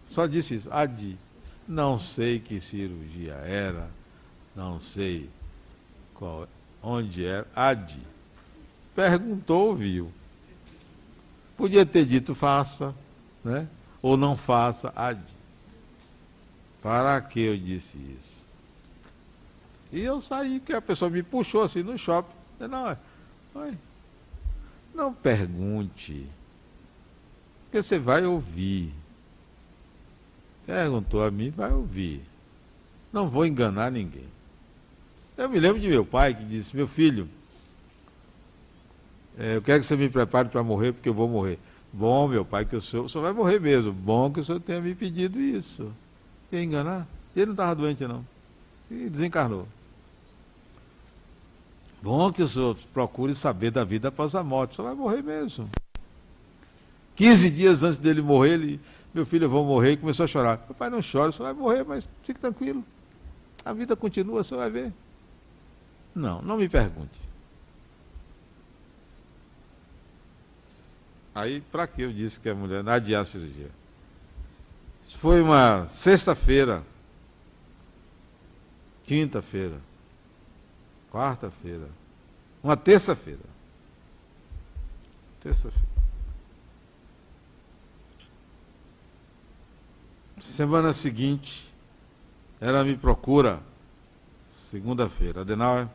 Só 0.06 0.26
disse 0.26 0.54
isso. 0.54 0.68
Adi. 0.72 1.18
Não 1.66 1.98
sei 1.98 2.38
que 2.40 2.60
cirurgia 2.60 3.34
era. 3.34 3.88
Não 4.54 4.80
sei 4.80 5.30
qual, 6.14 6.48
onde 6.82 7.24
era. 7.24 7.46
Adi. 7.54 8.02
Perguntou, 8.94 9.74
viu. 9.74 10.10
Podia 11.56 11.84
ter 11.84 12.06
dito 12.06 12.34
faça, 12.34 12.94
né? 13.44 13.68
ou 14.02 14.16
não 14.16 14.36
faça. 14.36 14.92
Ade. 14.96 15.20
Para 16.82 17.20
que 17.20 17.40
eu 17.40 17.56
disse 17.56 17.98
isso? 18.18 18.49
E 19.92 20.00
eu 20.00 20.20
saí, 20.20 20.60
porque 20.60 20.72
a 20.72 20.80
pessoa 20.80 21.10
me 21.10 21.22
puxou 21.22 21.62
assim 21.62 21.82
no 21.82 21.98
shopping. 21.98 22.34
Não, 22.60 22.96
não, 23.54 23.78
não 24.94 25.14
pergunte, 25.14 26.26
porque 27.64 27.82
você 27.82 27.98
vai 27.98 28.24
ouvir. 28.24 28.92
Perguntou 30.66 31.24
a 31.24 31.30
mim, 31.30 31.50
vai 31.50 31.72
ouvir. 31.72 32.22
Não 33.12 33.28
vou 33.28 33.44
enganar 33.44 33.90
ninguém. 33.90 34.28
Eu 35.36 35.48
me 35.48 35.58
lembro 35.58 35.80
de 35.80 35.88
meu 35.88 36.04
pai 36.04 36.34
que 36.34 36.44
disse: 36.44 36.76
Meu 36.76 36.86
filho, 36.86 37.28
É, 39.38 39.56
eu 39.56 39.62
quero 39.62 39.80
que 39.80 39.86
você 39.86 39.96
me 39.96 40.08
prepare 40.10 40.50
para 40.50 40.62
morrer, 40.62 40.92
porque 40.92 41.08
eu 41.08 41.14
vou 41.14 41.26
morrer. 41.28 41.58
Bom, 41.92 42.28
meu 42.28 42.44
pai, 42.44 42.64
que 42.66 42.76
o 42.76 42.82
senhor, 42.82 43.06
o 43.06 43.08
senhor 43.08 43.24
vai 43.24 43.32
morrer 43.32 43.58
mesmo. 43.58 43.90
Bom 43.92 44.30
que 44.30 44.38
o 44.38 44.44
senhor 44.44 44.60
tenha 44.60 44.80
me 44.80 44.94
pedido 44.94 45.40
isso. 45.40 45.90
Ia 46.52 46.62
enganar? 46.62 47.08
Ele 47.34 47.46
não 47.46 47.52
estava 47.54 47.74
doente, 47.74 48.06
não. 48.06 48.24
E 48.90 49.08
desencarnou. 49.08 49.66
Bom 52.02 52.32
que 52.32 52.42
o 52.42 52.48
senhor 52.48 52.76
procure 52.92 53.34
saber 53.34 53.70
da 53.70 53.84
vida 53.84 54.08
após 54.08 54.34
a 54.34 54.42
morte. 54.42 54.76
Senhor 54.76 54.88
vai 54.88 54.96
morrer 54.96 55.22
mesmo. 55.22 55.68
15 57.14 57.50
dias 57.50 57.82
antes 57.82 57.98
dele 57.98 58.22
morrer, 58.22 58.52
ele, 58.52 58.80
meu 59.12 59.26
filho, 59.26 59.44
eu 59.44 59.50
vou 59.50 59.64
morrer, 59.64 59.92
e 59.92 59.96
começou 59.98 60.24
a 60.24 60.26
chorar. 60.26 60.64
Meu 60.66 60.74
pai 60.74 60.88
não 60.88 61.00
chora, 61.00 61.30
senhor 61.30 61.52
vai 61.52 61.52
morrer, 61.52 61.84
mas 61.84 62.08
fique 62.22 62.40
tranquilo. 62.40 62.82
A 63.62 63.74
vida 63.74 63.94
continua, 63.94 64.42
senhor 64.42 64.60
vai 64.60 64.70
ver. 64.70 64.92
Não, 66.14 66.40
não 66.40 66.56
me 66.56 66.68
pergunte. 66.68 67.20
Aí, 71.34 71.60
para 71.60 71.86
que 71.86 72.02
eu 72.02 72.12
disse 72.12 72.40
que 72.40 72.48
a 72.48 72.54
mulher 72.54 72.82
não 72.82 72.92
adiar 72.92 73.22
a 73.22 73.24
cirurgia? 73.24 73.70
Foi 75.02 75.42
uma 75.42 75.86
sexta-feira, 75.88 76.82
quinta-feira, 79.04 79.80
quarta-feira, 81.10 81.88
uma 82.62 82.76
terça-feira. 82.76 83.40
Terça-feira. 85.40 85.88
Semana 90.38 90.92
seguinte, 90.92 91.72
ela 92.60 92.84
me 92.84 92.96
procura, 92.96 93.60
segunda-feira. 94.50 95.42
Adenauer, 95.42 95.88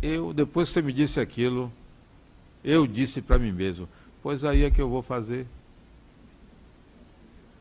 eu, 0.00 0.32
depois 0.32 0.68
que 0.68 0.74
você 0.74 0.82
me 0.82 0.92
disse 0.92 1.20
aquilo, 1.20 1.72
eu 2.64 2.86
disse 2.86 3.22
para 3.22 3.38
mim 3.38 3.52
mesmo, 3.52 3.88
pois 4.22 4.44
aí 4.44 4.64
é 4.64 4.70
que 4.70 4.80
eu 4.80 4.88
vou 4.88 5.02
fazer. 5.02 5.46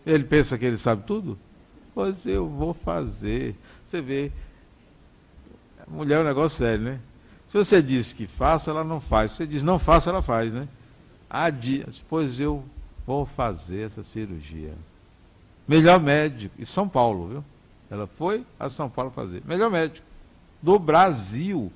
Ele 0.05 0.23
pensa 0.23 0.57
que 0.57 0.65
ele 0.65 0.77
sabe 0.77 1.03
tudo? 1.05 1.37
Pois 1.93 2.25
eu 2.25 2.47
vou 2.47 2.73
fazer. 2.73 3.55
Você 3.85 4.01
vê, 4.01 4.31
mulher 5.91 6.19
é 6.19 6.21
um 6.21 6.25
negócio 6.25 6.57
sério, 6.57 6.83
né? 6.83 6.99
Se 7.47 7.57
você 7.57 7.81
diz 7.81 8.13
que 8.13 8.25
faça, 8.25 8.71
ela 8.71 8.83
não 8.83 8.99
faz. 8.99 9.31
Se 9.31 9.37
você 9.37 9.47
diz 9.47 9.61
não 9.61 9.77
faça, 9.77 10.09
ela 10.09 10.21
faz, 10.21 10.53
né? 10.53 10.67
Há 11.29 11.49
dias, 11.49 12.03
pois 12.09 12.39
eu 12.39 12.63
vou 13.05 13.25
fazer 13.25 13.87
essa 13.87 14.03
cirurgia. 14.03 14.73
Melhor 15.67 15.99
médico, 15.99 16.55
em 16.59 16.65
São 16.65 16.87
Paulo, 16.87 17.27
viu? 17.27 17.45
Ela 17.89 18.07
foi 18.07 18.45
a 18.59 18.69
São 18.69 18.89
Paulo 18.89 19.11
fazer. 19.11 19.43
Melhor 19.45 19.69
médico 19.69 20.07
do 20.61 20.79
Brasil. 20.79 21.71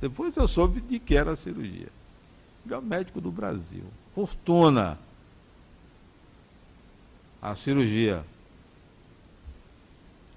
Depois 0.00 0.36
eu 0.36 0.48
soube 0.48 0.80
de 0.80 0.98
que 0.98 1.16
era 1.16 1.32
a 1.32 1.36
cirurgia. 1.36 1.88
Melhor 2.64 2.82
médico 2.82 3.20
do 3.20 3.30
Brasil. 3.30 3.84
Fortuna. 4.12 4.98
A 7.40 7.54
cirurgia. 7.54 8.24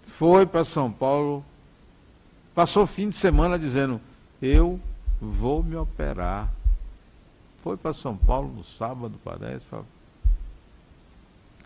Foi 0.06 0.46
para 0.46 0.64
São 0.64 0.92
Paulo. 0.92 1.44
Passou 2.56 2.84
o 2.84 2.88
fim 2.88 3.10
de 3.10 3.18
semana 3.18 3.60
dizendo: 3.60 4.00
Eu 4.42 4.80
vou 5.20 5.62
me 5.62 5.76
operar. 5.76 6.50
Foi 7.60 7.76
para 7.76 7.92
São 7.92 8.16
Paulo 8.16 8.52
no 8.56 8.64
sábado, 8.64 9.20
parece. 9.24 9.66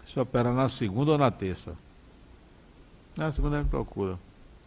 Se 0.05 0.19
opera 0.19 0.51
na 0.51 0.67
segunda 0.67 1.11
ou 1.11 1.17
na 1.17 1.29
terça? 1.29 1.75
Na 3.15 3.31
segunda 3.31 3.59
ele 3.59 3.69
procura. 3.69 4.17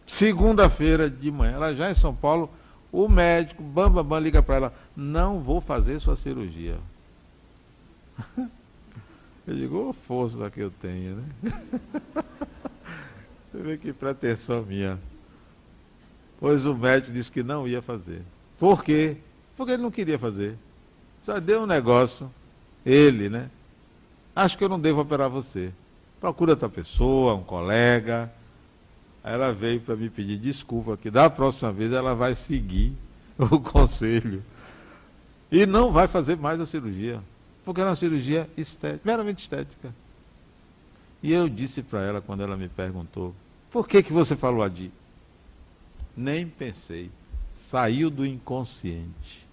Segunda-feira 0.05 1.09
de 1.09 1.31
manhã, 1.31 1.53
ela 1.53 1.75
já 1.75 1.89
em 1.89 1.93
São 1.93 2.15
Paulo, 2.15 2.49
o 2.91 3.09
médico, 3.09 3.61
bam, 3.63 3.89
bam, 3.89 4.03
bam 4.03 4.19
liga 4.19 4.43
para 4.43 4.55
ela, 4.55 4.73
não 4.95 5.41
vou 5.41 5.59
fazer 5.59 5.99
sua 5.99 6.15
cirurgia. 6.15 6.77
Eu 9.45 9.55
digo, 9.55 9.89
oh, 9.89 9.91
força 9.91 10.49
que 10.49 10.61
eu 10.61 10.71
tenho, 10.71 11.17
né? 11.17 11.23
Você 13.51 13.61
vê 13.61 13.77
que 13.77 13.91
pretensão 13.91 14.63
minha. 14.63 14.97
Pois 16.43 16.65
o 16.65 16.75
médico 16.75 17.13
disse 17.13 17.31
que 17.31 17.41
não 17.41 17.65
ia 17.65 17.81
fazer. 17.81 18.21
Por 18.59 18.83
quê? 18.83 19.15
Porque 19.55 19.71
ele 19.71 19.81
não 19.81 19.89
queria 19.89 20.19
fazer. 20.19 20.57
Só 21.21 21.39
deu 21.39 21.61
um 21.61 21.65
negócio, 21.65 22.29
ele, 22.85 23.29
né? 23.29 23.49
Acho 24.35 24.57
que 24.57 24.63
eu 24.65 24.67
não 24.67 24.77
devo 24.77 24.99
operar 24.99 25.29
você. 25.29 25.71
Procura 26.19 26.51
outra 26.51 26.67
pessoa, 26.67 27.35
um 27.35 27.43
colega. 27.43 28.29
Aí 29.23 29.33
ela 29.33 29.53
veio 29.53 29.79
para 29.79 29.95
me 29.95 30.09
pedir 30.09 30.37
desculpa, 30.37 30.97
que 30.97 31.09
da 31.09 31.29
próxima 31.29 31.71
vez 31.71 31.93
ela 31.93 32.13
vai 32.13 32.35
seguir 32.35 32.91
o 33.39 33.57
conselho. 33.61 34.43
E 35.49 35.65
não 35.65 35.93
vai 35.93 36.09
fazer 36.09 36.35
mais 36.35 36.59
a 36.59 36.65
cirurgia. 36.65 37.21
Porque 37.63 37.79
era 37.79 37.89
uma 37.89 37.95
cirurgia 37.95 38.49
estética, 38.57 38.99
meramente 39.05 39.43
estética. 39.43 39.95
E 41.23 41.31
eu 41.31 41.47
disse 41.47 41.81
para 41.81 42.01
ela, 42.01 42.19
quando 42.19 42.43
ela 42.43 42.57
me 42.57 42.67
perguntou, 42.67 43.33
por 43.71 43.87
que, 43.87 44.03
que 44.03 44.11
você 44.11 44.35
falou 44.35 44.61
Adi? 44.61 44.91
Nem 46.15 46.47
pensei. 46.47 47.11
Saiu 47.51 48.09
do 48.09 48.25
inconsciente. 48.25 49.47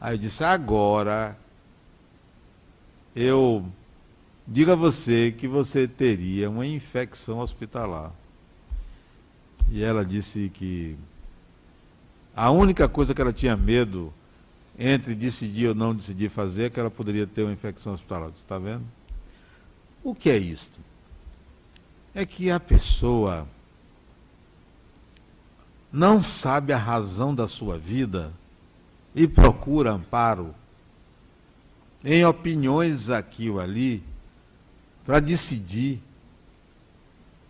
Aí 0.00 0.14
eu 0.14 0.18
disse, 0.18 0.42
agora 0.42 1.36
eu 3.14 3.64
digo 4.46 4.72
a 4.72 4.74
você 4.74 5.30
que 5.30 5.46
você 5.46 5.86
teria 5.86 6.50
uma 6.50 6.66
infecção 6.66 7.38
hospitalar. 7.38 8.12
E 9.70 9.82
ela 9.82 10.04
disse 10.04 10.50
que 10.52 10.96
a 12.34 12.50
única 12.50 12.88
coisa 12.88 13.14
que 13.14 13.20
ela 13.20 13.32
tinha 13.32 13.56
medo 13.56 14.12
entre 14.78 15.14
decidir 15.14 15.68
ou 15.68 15.74
não 15.74 15.94
decidir 15.94 16.28
fazer 16.28 16.64
é 16.64 16.70
que 16.70 16.80
ela 16.80 16.90
poderia 16.90 17.26
ter 17.26 17.42
uma 17.42 17.52
infecção 17.52 17.92
hospitalar. 17.92 18.30
Está 18.30 18.58
vendo? 18.58 18.84
O 20.02 20.14
que 20.14 20.30
é 20.30 20.36
isto? 20.36 20.80
É 22.14 22.26
que 22.26 22.50
a 22.50 22.58
pessoa 22.58 23.46
não 25.92 26.22
sabe 26.22 26.72
a 26.72 26.78
razão 26.78 27.34
da 27.34 27.46
sua 27.46 27.78
vida 27.78 28.32
e 29.14 29.28
procura 29.28 29.92
amparo 29.92 30.54
em 32.04 32.24
opiniões 32.24 33.10
aqui 33.10 33.48
ou 33.48 33.60
ali, 33.60 34.02
para 35.04 35.20
decidir 35.20 36.00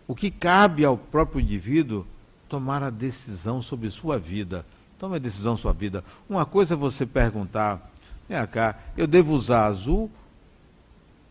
o 0.07 0.13
que 0.13 0.29
cabe 0.29 0.83
ao 0.83 0.97
próprio 0.97 1.41
indivíduo 1.41 2.05
tomar 2.49 2.83
a 2.83 2.89
decisão 2.89 3.61
sobre 3.61 3.89
sua 3.89 4.19
vida. 4.19 4.65
Tome 4.99 5.15
a 5.15 5.19
decisão 5.19 5.57
sua 5.57 5.73
vida. 5.73 6.03
Uma 6.29 6.45
coisa 6.45 6.75
é 6.75 6.77
você 6.77 7.05
perguntar, 7.05 7.91
vem 8.27 8.45
cá, 8.47 8.77
eu 8.95 9.07
devo 9.07 9.33
usar 9.33 9.65
azul 9.65 10.09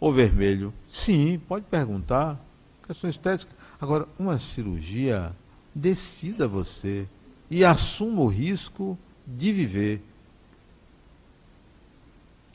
ou 0.00 0.12
vermelho? 0.12 0.72
Sim, 0.90 1.40
pode 1.46 1.64
perguntar. 1.66 2.38
Questão 2.86 3.08
estética. 3.08 3.52
Agora, 3.80 4.06
uma 4.18 4.38
cirurgia, 4.38 5.32
decida 5.74 6.46
você 6.46 7.06
e 7.50 7.64
assuma 7.64 8.22
o 8.22 8.28
risco 8.28 8.98
de 9.26 9.52
viver. 9.52 10.02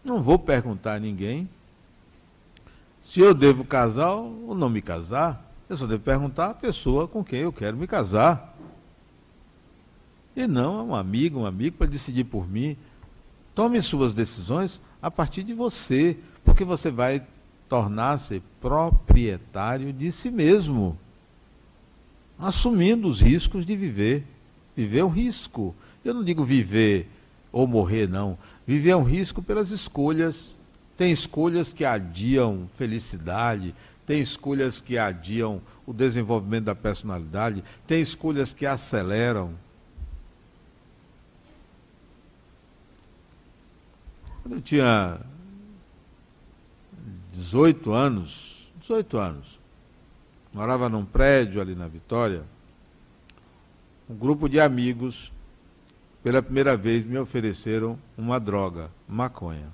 Não 0.04 0.22
vou 0.22 0.40
perguntar 0.40 0.96
a 0.96 1.00
ninguém 1.00 1.50
se 3.02 3.20
eu 3.20 3.34
devo 3.34 3.64
casar 3.64 4.16
ou 4.16 4.56
não 4.56 4.70
me 4.70 4.82
casar. 4.82 5.46
Eu 5.70 5.78
só 5.78 5.86
devo 5.86 6.02
perguntar 6.02 6.50
à 6.50 6.54
pessoa 6.54 7.08
com 7.08 7.24
quem 7.24 7.40
eu 7.40 7.54
quero 7.54 7.78
me 7.78 7.88
casar. 7.88 8.56
E 10.36 10.46
não 10.48 10.78
a 10.78 10.84
um 10.84 10.96
amigo, 10.96 11.40
um 11.40 11.46
amigo 11.46 11.78
para 11.78 11.88
decidir 11.88 12.26
por 12.26 12.48
mim. 12.48 12.78
Tome 13.56 13.82
suas 13.82 14.14
decisões 14.14 14.82
a 15.02 15.10
partir 15.10 15.44
de 15.44 15.54
você, 15.54 16.18
porque 16.44 16.64
você 16.64 16.92
vai 16.92 17.26
tornar-se 17.68 18.42
proprietário 18.62 19.92
de 19.92 20.12
si 20.12 20.30
mesmo, 20.30 20.98
assumindo 22.40 23.08
os 23.08 23.22
riscos 23.22 23.66
de 23.66 23.76
viver. 23.76 24.24
Viver 24.76 25.00
é 25.00 25.06
um 25.06 25.10
risco. 25.10 25.76
Eu 26.04 26.14
não 26.14 26.24
digo 26.24 26.44
viver 26.44 27.10
ou 27.52 27.66
morrer, 27.66 28.08
não. 28.08 28.38
Viver 28.66 28.92
é 28.92 28.96
um 28.96 29.04
risco 29.04 29.42
pelas 29.42 29.72
escolhas. 29.72 30.56
Tem 30.98 31.12
escolhas 31.12 31.72
que 31.72 31.86
adiam 31.86 32.68
felicidade, 32.74 33.74
tem 34.06 34.20
escolhas 34.20 34.82
que 34.82 34.98
adiam 34.98 35.62
o 35.86 35.94
desenvolvimento 35.94 36.66
da 36.66 36.76
personalidade, 36.76 37.64
tem 37.86 38.02
escolhas 38.02 38.54
que 38.54 38.66
aceleram. 38.66 39.54
Quando 44.42 44.56
eu 44.56 44.62
tinha 44.62 45.20
18 47.32 47.92
anos, 47.92 48.72
18 48.80 49.18
anos, 49.18 49.57
morava 50.58 50.90
num 50.90 51.06
prédio 51.06 51.62
ali 51.62 51.76
na 51.76 51.88
Vitória, 51.88 52.44
um 54.10 54.16
grupo 54.16 54.50
de 54.50 54.60
amigos 54.60 55.32
pela 56.24 56.42
primeira 56.42 56.76
vez 56.76 57.06
me 57.06 57.16
ofereceram 57.20 58.00
uma 58.18 58.40
droga, 58.40 58.90
maconha. 59.08 59.72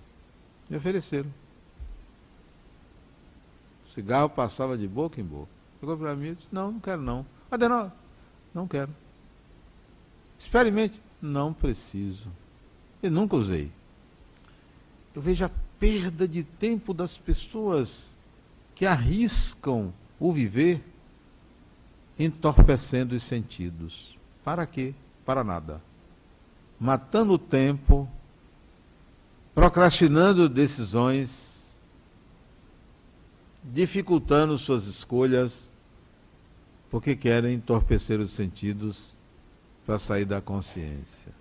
Me 0.70 0.76
ofereceram. 0.76 1.34
O 3.86 3.90
cigarro 3.90 4.30
passava 4.30 4.78
de 4.78 4.86
boca 4.86 5.22
em 5.22 5.24
boca. 5.24 5.48
Chegou 5.80 5.98
para 5.98 6.18
mim 6.18 6.32
e 6.32 6.36
disse, 6.36 6.50
não, 6.52 6.74
não 6.74 6.80
quero 6.82 7.02
não. 7.02 7.26
Adenal, 7.50 7.90
não 8.54 8.68
quero. 8.68 8.94
Experimente. 10.38 11.02
Não 11.22 11.54
preciso. 11.54 12.28
e 13.02 13.10
nunca 13.10 13.38
usei. 13.38 13.72
Eu 15.16 15.22
vejo 15.22 15.46
a 15.46 15.52
perda 15.80 16.28
de 16.28 16.44
tempo 16.44 16.94
das 16.94 17.18
pessoas 17.18 18.10
que 18.76 18.86
arriscam 18.86 19.94
o 20.24 20.32
viver 20.32 20.82
entorpecendo 22.18 23.14
os 23.14 23.24
sentidos. 23.24 24.18
Para 24.42 24.66
quê? 24.66 24.96
Para 25.26 25.44
nada. 25.44 25.82
Matando 26.80 27.34
o 27.34 27.38
tempo, 27.38 28.08
procrastinando 29.54 30.48
decisões, 30.48 31.74
dificultando 33.66 34.58
suas 34.58 34.86
escolhas, 34.86 35.68
porque 36.90 37.18
querem 37.18 37.56
entorpecer 37.56 38.22
os 38.22 38.32
sentidos 38.32 39.14
para 39.86 40.00
sair 40.00 40.24
da 40.24 40.40
consciência. 40.40 41.34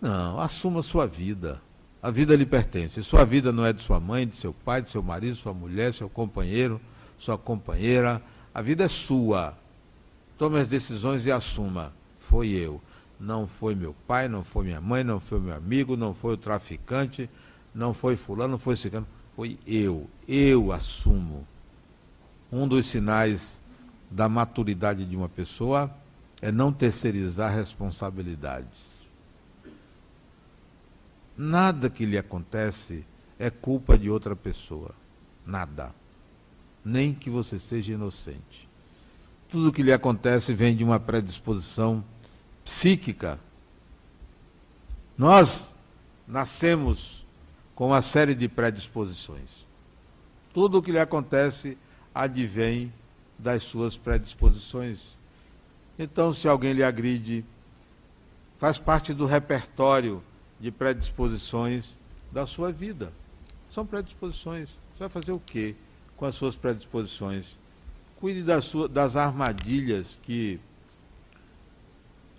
Não, 0.00 0.40
assuma 0.40 0.82
sua 0.82 1.06
vida. 1.06 1.62
A 2.02 2.10
vida 2.10 2.34
lhe 2.34 2.46
pertence. 2.46 3.02
Sua 3.02 3.24
vida 3.24 3.52
não 3.52 3.64
é 3.64 3.72
de 3.72 3.82
sua 3.82 4.00
mãe, 4.00 4.26
de 4.26 4.36
seu 4.36 4.54
pai, 4.54 4.80
de 4.80 4.88
seu 4.88 5.02
marido, 5.02 5.34
sua 5.34 5.52
mulher, 5.52 5.92
seu 5.92 6.08
companheiro, 6.08 6.80
sua 7.18 7.36
companheira. 7.36 8.22
A 8.54 8.62
vida 8.62 8.84
é 8.84 8.88
sua. 8.88 9.54
Tome 10.38 10.58
as 10.58 10.66
decisões 10.66 11.26
e 11.26 11.32
assuma. 11.32 11.92
Foi 12.18 12.48
eu. 12.48 12.80
Não 13.18 13.46
foi 13.46 13.74
meu 13.74 13.94
pai, 14.06 14.28
não 14.28 14.42
foi 14.42 14.64
minha 14.64 14.80
mãe, 14.80 15.04
não 15.04 15.20
foi 15.20 15.38
meu 15.38 15.54
amigo, 15.54 15.94
não 15.94 16.14
foi 16.14 16.34
o 16.34 16.38
traficante, 16.38 17.28
não 17.74 17.92
foi 17.92 18.16
fulano, 18.16 18.52
não 18.52 18.58
foi 18.58 18.76
cigano. 18.76 19.06
Foi 19.36 19.58
eu. 19.66 20.08
Eu 20.26 20.72
assumo. 20.72 21.46
Um 22.50 22.66
dos 22.66 22.86
sinais 22.86 23.60
da 24.10 24.26
maturidade 24.26 25.04
de 25.04 25.14
uma 25.14 25.28
pessoa 25.28 25.90
é 26.40 26.50
não 26.50 26.72
terceirizar 26.72 27.54
responsabilidades. 27.54 28.99
Nada 31.42 31.88
que 31.88 32.04
lhe 32.04 32.18
acontece 32.18 33.02
é 33.38 33.48
culpa 33.48 33.96
de 33.96 34.10
outra 34.10 34.36
pessoa. 34.36 34.94
Nada. 35.46 35.94
Nem 36.84 37.14
que 37.14 37.30
você 37.30 37.58
seja 37.58 37.94
inocente. 37.94 38.68
Tudo 39.48 39.72
que 39.72 39.82
lhe 39.82 39.90
acontece 39.90 40.52
vem 40.52 40.76
de 40.76 40.84
uma 40.84 41.00
predisposição 41.00 42.04
psíquica. 42.62 43.40
Nós 45.16 45.72
nascemos 46.28 47.24
com 47.74 47.86
uma 47.86 48.02
série 48.02 48.34
de 48.34 48.46
predisposições. 48.46 49.66
Tudo 50.52 50.76
o 50.76 50.82
que 50.82 50.92
lhe 50.92 51.00
acontece 51.00 51.78
advém 52.14 52.92
das 53.38 53.62
suas 53.62 53.96
predisposições. 53.96 55.16
Então, 55.98 56.34
se 56.34 56.46
alguém 56.46 56.74
lhe 56.74 56.84
agride, 56.84 57.46
faz 58.58 58.76
parte 58.76 59.14
do 59.14 59.24
repertório 59.24 60.22
de 60.60 60.70
predisposições 60.70 61.96
da 62.30 62.46
sua 62.46 62.70
vida. 62.70 63.12
São 63.70 63.86
predisposições. 63.86 64.68
Você 64.68 64.98
vai 65.00 65.08
fazer 65.08 65.32
o 65.32 65.40
quê 65.40 65.74
com 66.16 66.26
as 66.26 66.34
suas 66.34 66.54
predisposições? 66.54 67.56
Cuide 68.20 68.42
das, 68.42 68.66
suas, 68.66 68.90
das 68.90 69.16
armadilhas 69.16 70.20
que 70.22 70.60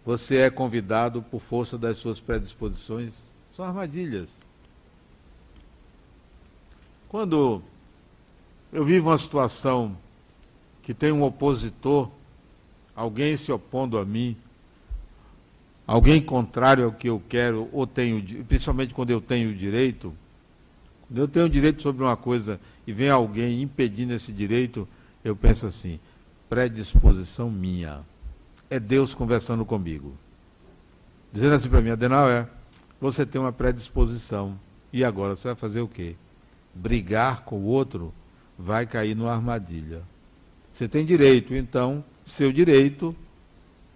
você 0.05 0.38
é 0.38 0.49
convidado 0.49 1.21
por 1.21 1.39
força 1.39 1.77
das 1.77 1.97
suas 1.97 2.19
predisposições. 2.19 3.23
São 3.55 3.65
armadilhas. 3.65 4.43
Quando 7.10 7.62
eu 8.71 8.86
vivo 8.86 9.10
uma 9.10 9.17
situação 9.17 9.97
que 10.81 10.93
tem 10.93 11.12
um 11.12 11.23
opositor, 11.23 12.10
alguém 12.95 13.36
se 13.36 13.51
opondo 13.51 13.97
a 13.97 14.05
mim, 14.05 14.38
alguém 15.86 16.22
contrário 16.22 16.86
ao 16.86 16.91
que 16.91 17.10
eu 17.10 17.22
quero, 17.28 17.70
ou 17.72 17.86
tenho, 17.86 18.24
principalmente 18.46 18.94
quando 18.94 19.10
eu 19.10 19.22
tenho 19.22 19.54
direito, 19.54 20.13
quando 21.08 21.20
eu 21.20 21.28
tenho 21.28 21.50
direito 21.50 21.82
sobre 21.82 22.04
uma 22.04 22.15
coisa 22.15 22.60
e 22.88 22.94
vem 22.94 23.10
alguém 23.10 23.62
impedindo 23.62 24.13
esse 24.13 24.32
direito, 24.32 24.88
eu 25.24 25.36
penso 25.36 25.65
assim, 25.67 26.00
predisposição 26.50 27.50
minha. 27.50 28.02
É 28.70 28.80
Deus 28.80 29.13
conversando 29.13 29.65
comigo. 29.65 30.15
Dizendo 31.32 31.56
assim 31.56 31.70
para 31.70 31.82
mim, 31.82 31.89
Adenal, 31.89 32.30
é, 32.30 32.48
você 33.00 33.26
tem 33.26 33.39
uma 33.39 33.52
predisposição. 33.52 34.58
E 34.94 35.04
agora 35.04 35.36
você 35.36 35.50
vai 35.50 35.56
fazer 35.56 35.82
o 35.82 35.88
quê? 35.88 36.15
Brigar 36.74 37.41
com 37.41 37.58
o 37.58 37.65
outro 37.65 38.13
vai 38.58 38.86
cair 38.86 39.15
numa 39.15 39.34
armadilha. 39.34 40.04
Você 40.72 40.88
tem 40.88 41.04
direito, 41.04 41.54
então, 41.54 42.04
seu 42.24 42.52
direito, 42.52 43.15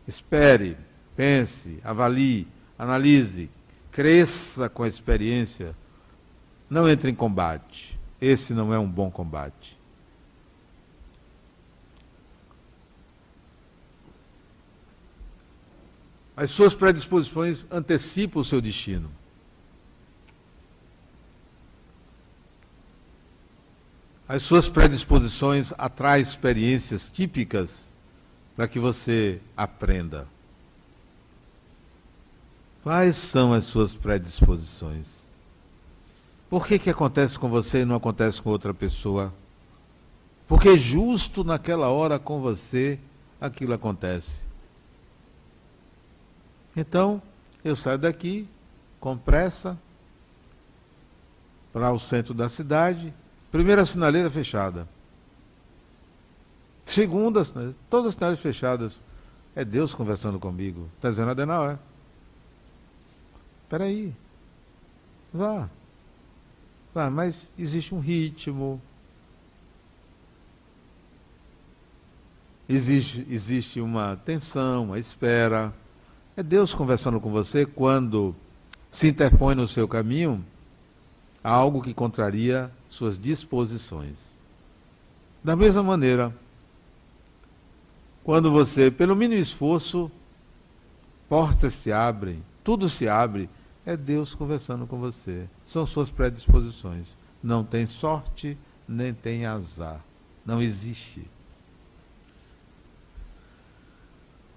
espere, 0.07 0.77
pense, 1.15 1.79
avalie, 1.83 2.47
analise, 2.77 3.49
cresça 3.91 4.69
com 4.69 4.83
a 4.83 4.87
experiência. 4.87 5.75
Não 6.69 6.89
entre 6.89 7.09
em 7.09 7.15
combate. 7.15 7.97
Esse 8.19 8.53
não 8.53 8.73
é 8.73 8.79
um 8.79 8.89
bom 8.89 9.09
combate. 9.09 9.77
As 16.35 16.51
suas 16.51 16.73
predisposições 16.73 17.65
antecipam 17.71 18.39
o 18.39 18.43
seu 18.43 18.59
destino. 18.59 19.09
As 24.27 24.41
suas 24.41 24.67
predisposições 24.67 25.71
atraem 25.77 26.21
experiências 26.21 27.09
típicas 27.09 27.89
para 28.55 28.67
que 28.67 28.79
você 28.79 29.39
aprenda. 29.55 30.27
Quais 32.85 33.15
são 33.15 33.51
as 33.51 33.63
suas 33.63 33.95
predisposições? 33.95 35.27
Por 36.47 36.67
que, 36.67 36.77
que 36.77 36.91
acontece 36.91 37.39
com 37.39 37.49
você 37.49 37.81
e 37.81 37.85
não 37.85 37.95
acontece 37.95 38.39
com 38.39 38.51
outra 38.51 38.75
pessoa? 38.75 39.33
Porque 40.47 40.77
justo 40.77 41.43
naquela 41.43 41.89
hora 41.89 42.19
com 42.19 42.39
você 42.39 42.99
aquilo 43.41 43.73
acontece. 43.73 44.43
Então, 46.77 47.19
eu 47.63 47.75
saio 47.75 47.97
daqui 47.97 48.47
com 48.99 49.17
pressa 49.17 49.75
para 51.73 51.91
o 51.91 51.97
centro 51.97 52.35
da 52.35 52.47
cidade. 52.47 53.11
Primeira 53.51 53.83
sinaleira 53.83 54.29
fechada. 54.29 54.87
Segunda, 56.85 57.43
todas 57.89 58.09
as 58.09 58.13
sinaleras 58.13 58.39
fechadas. 58.39 59.01
É 59.55 59.65
Deus 59.65 59.91
conversando 59.91 60.39
comigo. 60.39 60.87
Está 60.97 61.09
dizendo 61.09 61.31
Adenal, 61.31 61.71
é? 61.71 61.79
Espera 63.65 63.85
aí. 63.85 64.13
Vá. 65.33 65.67
Vá, 66.93 67.09
mas 67.09 67.51
existe 67.57 67.95
um 67.95 67.99
ritmo. 67.99 68.79
Existe, 72.69 73.25
existe 73.29 73.81
uma 73.81 74.21
tensão, 74.23 74.85
uma 74.85 74.99
espera. 74.99 75.73
É 76.37 76.43
Deus 76.43 76.75
conversando 76.75 77.19
com 77.19 77.31
você 77.31 77.65
quando 77.65 78.35
se 78.91 79.07
interpõe 79.07 79.55
no 79.55 79.67
seu 79.67 79.87
caminho 79.87 80.45
algo 81.43 81.81
que 81.81 81.93
contraria 81.93 82.71
suas 82.87 83.17
disposições. 83.17 84.33
Da 85.43 85.55
mesma 85.55 85.81
maneira, 85.81 86.35
quando 88.23 88.51
você, 88.51 88.89
pelo 88.89 89.15
mínimo 89.15 89.41
esforço, 89.41 90.11
portas 91.27 91.73
se 91.73 91.91
abrem, 91.91 92.43
tudo 92.63 92.89
se 92.89 93.07
abre, 93.07 93.49
é 93.85 93.95
Deus 93.95 94.33
conversando 94.33 94.87
com 94.87 94.97
você. 94.97 95.47
São 95.65 95.85
suas 95.85 96.09
predisposições. 96.09 97.15
Não 97.43 97.63
tem 97.63 97.85
sorte, 97.85 98.57
nem 98.87 99.13
tem 99.13 99.45
azar. 99.45 100.03
Não 100.45 100.61
existe. 100.61 101.27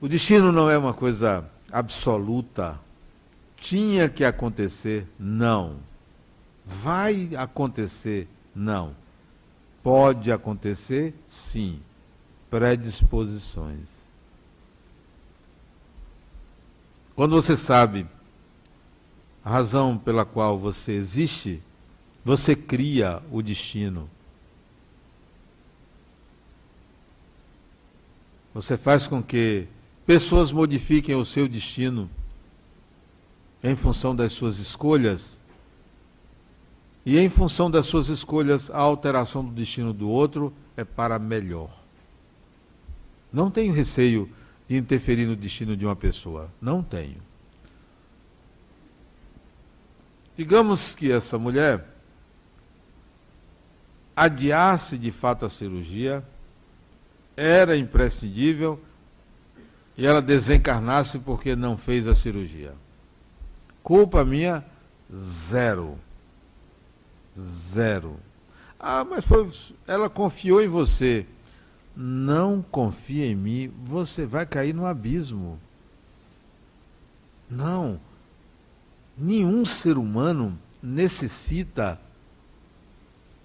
O 0.01 0.09
destino 0.09 0.51
não 0.51 0.71
é 0.71 0.79
uma 0.79 0.95
coisa 0.95 1.45
absoluta. 1.71 2.81
Tinha 3.57 4.09
que 4.09 4.25
acontecer? 4.25 5.07
Não. 5.19 5.77
Vai 6.65 7.31
acontecer? 7.37 8.29
Não. 8.55 8.95
Pode 9.83 10.33
acontecer? 10.33 11.15
Sim. 11.27 11.81
Predisposições. 12.49 14.09
Quando 17.15 17.35
você 17.35 17.57
sabe 17.57 18.07
a 19.45 19.51
razão 19.51 19.97
pela 19.97 20.25
qual 20.25 20.59
você 20.59 20.93
existe, 20.93 21.63
você 22.25 22.55
cria 22.55 23.23
o 23.31 23.41
destino. 23.41 24.09
Você 28.53 28.77
faz 28.77 29.07
com 29.07 29.23
que 29.23 29.67
pessoas 30.07 30.51
modifiquem 30.51 31.15
o 31.15 31.25
seu 31.25 31.49
destino 31.49 32.11
em 33.63 33.77
função 33.77 34.15
das 34.15 34.33
suas 34.33 34.59
escolhas. 34.59 35.39
E 37.05 37.19
em 37.19 37.29
função 37.29 37.71
das 37.71 37.87
suas 37.87 38.09
escolhas, 38.09 38.71
a 38.71 38.79
alteração 38.79 39.45
do 39.45 39.53
destino 39.53 39.93
do 39.93 40.09
outro 40.09 40.53
é 40.77 40.85
para 40.85 41.19
melhor. 41.19 41.71
Não 43.33 43.51
tenho 43.51 43.73
receio 43.73 44.29
de 44.69 44.77
interferir 44.77 45.27
no 45.27 45.37
destino 45.37 45.77
de 45.77 45.87
uma 45.87 45.97
pessoa. 45.97 46.51
Não 46.61 46.83
tenho. 46.83 47.28
Digamos 50.39 50.95
que 50.95 51.11
essa 51.11 51.37
mulher 51.37 51.85
adiasse 54.15 54.97
de 54.97 55.11
fato 55.11 55.45
a 55.45 55.49
cirurgia, 55.49 56.25
era 57.37 57.77
imprescindível, 57.77 58.81
e 59.97 60.07
ela 60.07 60.23
desencarnasse 60.23 61.19
porque 61.19 61.57
não 61.57 61.77
fez 61.77 62.07
a 62.07 62.15
cirurgia. 62.15 62.73
Culpa 63.83 64.25
minha, 64.25 64.65
zero. 65.13 65.99
Zero. 67.37 68.17
Ah, 68.79 69.05
mas 69.05 69.27
foi, 69.27 69.51
ela 69.89 70.09
confiou 70.09 70.63
em 70.63 70.69
você. 70.69 71.27
Não 71.97 72.63
confia 72.63 73.27
em 73.27 73.35
mim, 73.35 73.75
você 73.85 74.25
vai 74.25 74.47
cair 74.47 74.73
no 74.73 74.87
abismo. 74.87 75.59
Não. 77.51 78.01
Nenhum 79.19 79.65
ser 79.65 79.99
humano 79.99 80.57
necessita 80.83 82.01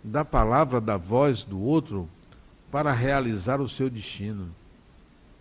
da 0.03 0.24
palavra, 0.24 0.80
da 0.80 0.97
voz 0.97 1.43
do 1.43 1.59
outro 1.59 2.07
para 2.71 2.91
realizar 2.91 3.61
o 3.61 3.67
seu 3.67 3.89
destino. 3.89 4.49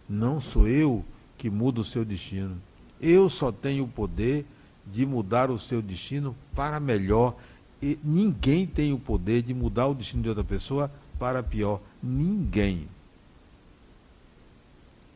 Não 0.09 0.41
sou 0.41 0.69
eu 0.69 1.05
que 1.37 1.51
mudo 1.51 1.81
o 1.81 1.85
seu 1.85 2.05
destino. 2.05 2.57
Eu 3.01 3.29
só 3.29 3.51
tenho 3.51 3.85
o 3.85 3.89
poder 3.89 4.47
de 4.87 5.05
mudar 5.05 5.51
o 5.51 5.59
seu 5.59 5.83
destino 5.83 6.37
para 6.55 6.79
melhor. 6.79 7.35
E 7.81 7.99
ninguém 8.03 8.67
tem 8.67 8.93
o 8.93 8.99
poder 8.99 9.43
de 9.43 9.53
mudar 9.53 9.89
o 9.89 9.95
destino 9.95 10.23
de 10.23 10.29
outra 10.29 10.45
pessoa 10.45 10.91
para 11.19 11.43
pior. 11.43 11.81
Ninguém. 12.03 12.87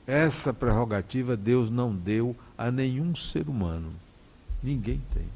Essa 0.07 0.53
prerrogativa 0.53 1.37
Deus 1.37 1.71
não 1.71 1.95
deu 1.95 2.35
a 2.57 2.71
nenhum 2.71 3.15
ser 3.15 3.49
humano. 3.49 3.93
Ninguém 4.67 5.01
tem. 5.15 5.29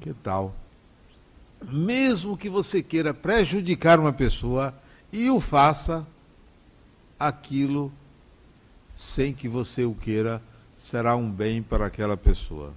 Que 0.00 0.14
tal? 0.22 0.54
Mesmo 1.60 2.36
que 2.36 2.48
você 2.48 2.84
queira 2.84 3.12
prejudicar 3.12 3.98
uma 3.98 4.12
pessoa 4.12 4.72
e 5.12 5.28
o 5.28 5.40
faça, 5.40 6.06
aquilo, 7.18 7.92
sem 8.94 9.34
que 9.34 9.48
você 9.48 9.84
o 9.84 9.92
queira, 9.92 10.40
será 10.76 11.16
um 11.16 11.28
bem 11.28 11.64
para 11.64 11.86
aquela 11.86 12.16
pessoa. 12.16 12.72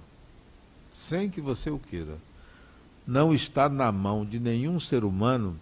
Sem 0.92 1.30
que 1.30 1.40
você 1.40 1.70
o 1.70 1.78
queira. 1.78 2.18
Não 3.06 3.32
está 3.32 3.68
na 3.68 3.92
mão 3.92 4.24
de 4.24 4.40
nenhum 4.40 4.80
ser 4.80 5.04
humano 5.04 5.56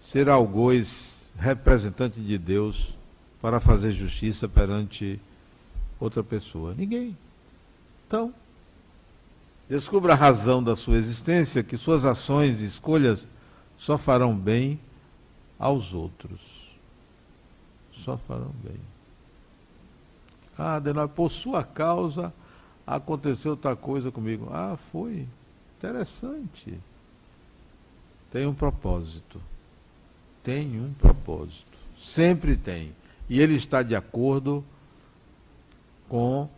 ser 0.00 0.28
algoz 0.28 1.32
representante 1.36 2.20
de 2.20 2.38
Deus 2.38 2.94
para 3.42 3.58
fazer 3.58 3.90
justiça 3.90 4.48
perante 4.48 5.20
outra 5.98 6.22
pessoa? 6.22 6.74
Ninguém. 6.74 7.16
Então, 8.06 8.32
descubra 9.68 10.12
a 10.12 10.16
razão 10.16 10.62
da 10.62 10.74
sua 10.74 10.96
existência, 10.96 11.62
que 11.62 11.76
suas 11.76 12.04
ações 12.04 12.60
e 12.60 12.64
escolhas 12.64 13.28
só 13.76 13.98
farão 13.98 14.34
bem 14.36 14.80
aos 15.58 15.94
outros. 15.94 16.72
Só 17.92 18.16
farão 18.16 18.52
bem. 18.62 18.80
Ah, 20.56 20.76
Adenal, 20.76 21.08
por 21.08 21.30
sua 21.30 21.62
causa 21.62 22.32
aconteceu 22.86 23.52
outra 23.52 23.76
coisa 23.76 24.10
comigo. 24.10 24.48
Ah, 24.52 24.76
foi. 24.90 25.26
Interessante. 25.78 26.78
Tem 28.32 28.46
um 28.46 28.54
propósito 28.54 29.40
tem 30.48 30.80
um 30.80 30.94
propósito. 30.94 31.76
Sempre 31.98 32.56
tem. 32.56 32.94
E 33.28 33.38
ele 33.38 33.52
está 33.52 33.82
de 33.82 33.94
acordo 33.94 34.64
com 36.08 36.48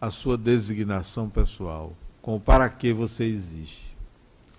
a 0.00 0.10
sua 0.10 0.36
designação 0.36 1.28
pessoal, 1.28 1.92
com 2.20 2.40
para 2.40 2.68
que 2.68 2.92
você 2.92 3.24
existe. 3.24 3.94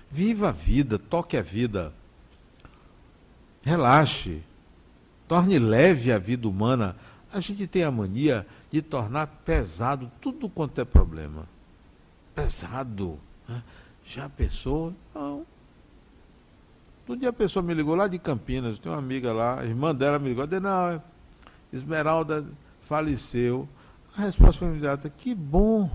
Viva 0.09 0.49
a 0.49 0.51
vida, 0.51 0.99
toque 0.99 1.35
a 1.35 1.41
vida. 1.41 1.91
Relaxe. 3.63 4.43
Torne 5.27 5.57
leve 5.57 6.11
a 6.11 6.19
vida 6.19 6.47
humana. 6.47 6.95
A 7.33 7.39
gente 7.39 7.65
tem 7.65 7.83
a 7.83 7.91
mania 7.91 8.45
de 8.71 8.81
tornar 8.81 9.27
pesado 9.27 10.11
tudo 10.21 10.47
quanto 10.47 10.79
é 10.79 10.85
problema. 10.85 11.47
Pesado. 12.35 13.19
Né? 13.47 13.63
Já 14.05 14.29
pensou? 14.29 14.93
Não. 15.15 15.45
Outro 17.07 17.17
dia 17.17 17.29
a 17.29 17.33
pessoa 17.33 17.63
me 17.63 17.73
ligou 17.73 17.95
lá 17.95 18.07
de 18.07 18.17
Campinas, 18.17 18.79
tem 18.79 18.91
uma 18.91 18.97
amiga 18.97 19.33
lá, 19.33 19.59
a 19.59 19.65
irmã 19.65 19.93
dela 19.93 20.17
me 20.17 20.29
ligou, 20.29 20.47
não, 20.61 21.03
Esmeralda 21.71 22.45
faleceu. 22.83 23.67
A 24.17 24.21
resposta 24.21 24.59
foi 24.59 24.67
imediata, 24.67 25.09
que 25.09 25.33
bom. 25.33 25.89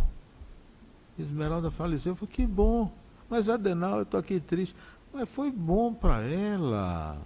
Esmeralda 1.19 1.71
faleceu, 1.71 2.12
eu 2.12 2.16
falei, 2.16 2.35
que 2.35 2.47
bom. 2.47 2.91
Mas 3.29 3.49
Adenal, 3.49 3.99
eu 3.99 4.03
estou 4.03 4.19
aqui 4.19 4.41
triste. 4.41 4.75
Mas 5.12 5.29
foi 5.29 5.51
bom 5.51 5.93
para 5.93 6.23
ela. 6.23 7.19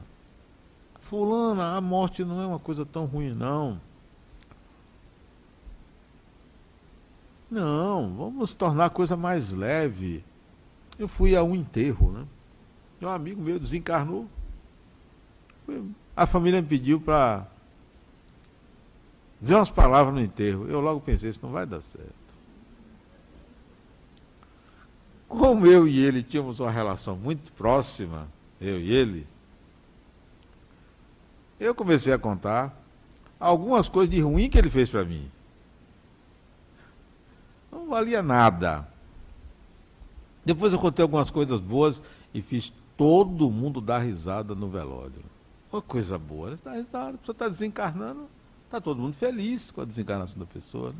Fulana, 1.00 1.76
a 1.76 1.80
morte 1.80 2.24
não 2.24 2.40
é 2.40 2.46
uma 2.46 2.58
coisa 2.58 2.86
tão 2.86 3.04
ruim, 3.06 3.34
não. 3.34 3.80
Não, 7.50 8.14
vamos 8.14 8.54
tornar 8.54 8.86
a 8.86 8.90
coisa 8.90 9.16
mais 9.16 9.52
leve. 9.52 10.24
Eu 10.98 11.06
fui 11.06 11.36
a 11.36 11.42
um 11.42 11.54
enterro, 11.54 12.10
né? 12.10 12.26
um 13.02 13.08
amigo 13.08 13.42
meu 13.42 13.58
desencarnou. 13.58 14.26
A 16.16 16.24
família 16.26 16.62
me 16.62 16.68
pediu 16.68 17.00
para 17.00 17.46
dizer 19.42 19.56
umas 19.56 19.68
palavras 19.68 20.14
no 20.14 20.20
enterro. 20.20 20.68
Eu 20.68 20.80
logo 20.80 21.00
pensei, 21.00 21.28
isso 21.28 21.40
não 21.42 21.50
vai 21.50 21.66
dar 21.66 21.80
certo. 21.80 22.22
Como 25.28 25.66
eu 25.66 25.88
e 25.88 25.98
ele 25.98 26.22
tínhamos 26.22 26.60
uma 26.60 26.70
relação 26.70 27.16
muito 27.16 27.52
próxima, 27.52 28.28
eu 28.60 28.78
e 28.78 28.92
ele, 28.92 29.26
eu 31.58 31.74
comecei 31.74 32.12
a 32.12 32.18
contar 32.18 32.78
algumas 33.40 33.88
coisas 33.88 34.14
de 34.14 34.20
ruim 34.20 34.48
que 34.48 34.58
ele 34.58 34.70
fez 34.70 34.88
para 34.88 35.04
mim. 35.04 35.28
Não 37.70 37.88
valia 37.88 38.22
nada. 38.22 38.86
Depois 40.44 40.72
eu 40.72 40.78
contei 40.78 41.02
algumas 41.02 41.30
coisas 41.30 41.60
boas 41.60 42.02
e 42.34 42.42
fiz 42.42 42.72
todo 42.96 43.50
mundo 43.50 43.80
dá 43.80 43.98
risada 43.98 44.54
no 44.54 44.68
velório. 44.68 45.24
Uma 45.72 45.80
coisa 45.80 46.18
boa, 46.18 46.50
né? 46.50 46.58
dá 46.62 46.72
risada, 46.74 47.14
a 47.14 47.18
pessoa 47.18 47.34
está 47.34 47.48
desencarnando, 47.48 48.28
está 48.72 48.80
todo 48.80 49.00
mundo 49.00 49.14
feliz 49.14 49.70
com 49.70 49.82
a 49.82 49.84
desencarnação 49.84 50.38
da 50.38 50.46
pessoa. 50.46 50.90
Né? 50.90 50.96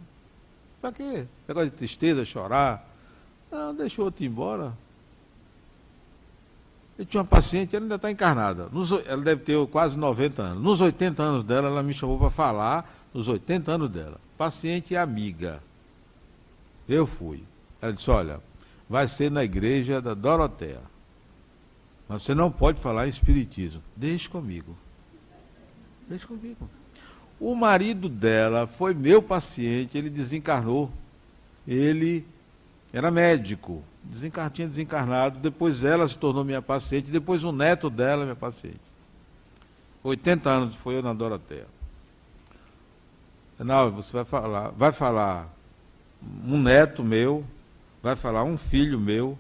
Para 0.81 0.93
quê? 0.93 1.27
Negócio 1.49 1.71
de 1.71 1.77
tristeza, 1.77 2.25
chorar. 2.25 2.87
Não, 3.51 3.75
deixou 3.75 4.05
outro 4.05 4.23
ir 4.23 4.27
embora. 4.27 4.77
Eu 6.99 7.07
tinha 7.07 7.23
uma 7.23 7.27
paciente, 7.27 7.75
ela 7.75 7.85
ainda 7.85 7.95
está 7.95 8.11
encarnada. 8.11 8.69
Nos, 8.71 8.93
ela 8.93 9.23
deve 9.23 9.43
ter 9.43 9.67
quase 9.69 9.99
90 9.99 10.43
anos. 10.43 10.63
Nos 10.63 10.81
80 10.83 11.23
anos 11.23 11.45
dela, 11.45 11.69
ela 11.69 11.83
me 11.83 11.95
chamou 11.95 12.19
para 12.19 12.29
falar, 12.29 12.95
nos 13.15 13.29
80 13.29 13.73
anos 13.73 13.91
dela. 13.91 14.21
Paciente 14.37 14.93
e 14.93 14.97
amiga. 14.97 15.63
Eu 16.87 17.07
fui. 17.07 17.43
Ela 17.81 17.93
disse, 17.93 18.11
olha, 18.11 18.41
vai 18.89 19.07
ser 19.07 19.31
na 19.31 19.43
igreja 19.43 20.01
da 20.01 20.13
Doroteia. 20.13 20.83
Mas 22.07 22.23
você 22.23 22.35
não 22.35 22.51
pode 22.51 22.81
falar 22.81 23.07
em 23.07 23.11
espiritismo. 23.11 23.83
Deixe 23.97 24.29
comigo. 24.29 24.77
Deixe 26.07 26.27
comigo. 26.27 26.69
O 27.41 27.55
marido 27.55 28.09
dela 28.09 28.67
foi 28.67 28.95
meu 28.95 29.23
paciente, 29.23 29.99
ele 29.99 30.09
desencarnou. 30.09 30.91
Ele 31.67 32.25
era 32.93 33.11
médico, 33.11 33.83
desencar, 34.03 34.51
tinha 34.51 34.69
desencarnado. 34.69 35.39
Depois 35.39 35.85
ela 35.85 36.07
se 36.07 36.17
tornou 36.17 36.45
minha 36.45 36.63
paciente, 36.63 37.11
depois 37.11 37.45
o 37.45 37.53
neto 37.53 37.91
dela 37.91 38.25
minha 38.25 38.37
paciente. 38.37 38.81
80 40.03 40.51
anos 40.51 40.77
foi 40.77 40.97
eu 40.97 41.03
na 41.03 41.13
Doroteia. 41.13 41.67
Não, 43.59 43.91
você 43.91 44.13
vai 44.13 44.25
falar, 44.25 44.71
vai 44.71 44.91
falar 44.91 45.49
um 46.45 46.61
neto 46.61 47.05
meu, 47.05 47.45
vai 48.03 48.17
falar 48.17 48.43
um 48.43 48.57
filho 48.57 48.99
meu, 48.99 49.39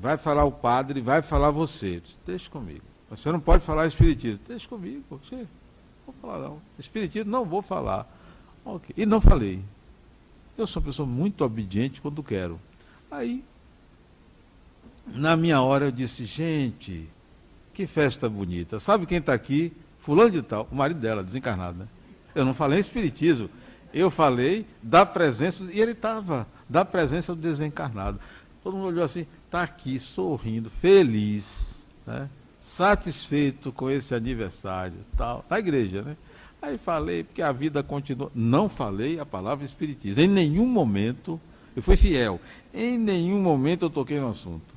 Vai 0.00 0.16
falar 0.16 0.44
o 0.44 0.52
padre, 0.52 1.00
vai 1.00 1.22
falar 1.22 1.50
você. 1.50 2.00
Deixa 2.24 2.48
comigo. 2.50 2.82
Você 3.10 3.32
não 3.32 3.40
pode 3.40 3.64
falar 3.64 3.86
espiritismo. 3.86 4.40
Deixa 4.46 4.68
comigo. 4.68 5.02
Você, 5.10 5.46
vou 6.12 6.14
falar 6.20 6.48
não. 6.48 6.60
Espiritismo 6.78 7.30
não 7.30 7.44
vou 7.44 7.62
falar. 7.62 8.06
Okay. 8.64 8.94
E 8.96 9.06
não 9.06 9.20
falei. 9.20 9.62
Eu 10.56 10.66
sou 10.66 10.80
uma 10.80 10.86
pessoa 10.86 11.06
muito 11.06 11.44
obediente 11.44 12.00
quando 12.00 12.22
quero. 12.22 12.60
Aí, 13.10 13.44
na 15.06 15.36
minha 15.36 15.60
hora, 15.62 15.86
eu 15.86 15.92
disse, 15.92 16.24
gente, 16.24 17.08
que 17.72 17.86
festa 17.86 18.28
bonita. 18.28 18.78
Sabe 18.78 19.06
quem 19.06 19.18
está 19.18 19.32
aqui? 19.32 19.72
Fulano 19.98 20.30
de 20.30 20.42
tal, 20.42 20.68
o 20.70 20.74
marido 20.74 21.00
dela, 21.00 21.22
desencarnado, 21.22 21.78
né? 21.78 21.88
Eu 22.34 22.44
não 22.44 22.54
falei 22.54 22.78
em 22.78 22.80
espiritismo. 22.80 23.48
Eu 23.92 24.10
falei 24.10 24.66
da 24.82 25.06
presença, 25.06 25.62
e 25.72 25.80
ele 25.80 25.92
estava, 25.92 26.46
da 26.68 26.84
presença 26.84 27.34
do 27.34 27.40
desencarnado. 27.40 28.20
Todo 28.62 28.76
mundo 28.76 28.88
olhou 28.88 29.04
assim, 29.04 29.26
está 29.46 29.62
aqui 29.62 29.98
sorrindo, 29.98 30.68
feliz, 30.68 31.76
né? 32.06 32.28
Satisfeito 32.68 33.72
com 33.72 33.90
esse 33.90 34.14
aniversário, 34.14 34.98
tal, 35.16 35.44
na 35.48 35.58
igreja, 35.58 36.02
né? 36.02 36.16
Aí 36.60 36.76
falei, 36.76 37.24
porque 37.24 37.40
a 37.40 37.52
vida 37.52 37.82
continua. 37.82 38.30
Não 38.34 38.68
falei 38.68 39.18
a 39.18 39.26
palavra 39.26 39.64
espiritismo. 39.64 40.22
Em 40.22 40.28
nenhum 40.28 40.66
momento 40.66 41.40
Eu 41.78 41.82
fui 41.82 41.96
fiel. 41.96 42.40
Em 42.74 42.98
nenhum 42.98 43.40
momento 43.40 43.84
eu 43.84 43.90
toquei 43.90 44.18
no 44.18 44.30
assunto. 44.30 44.74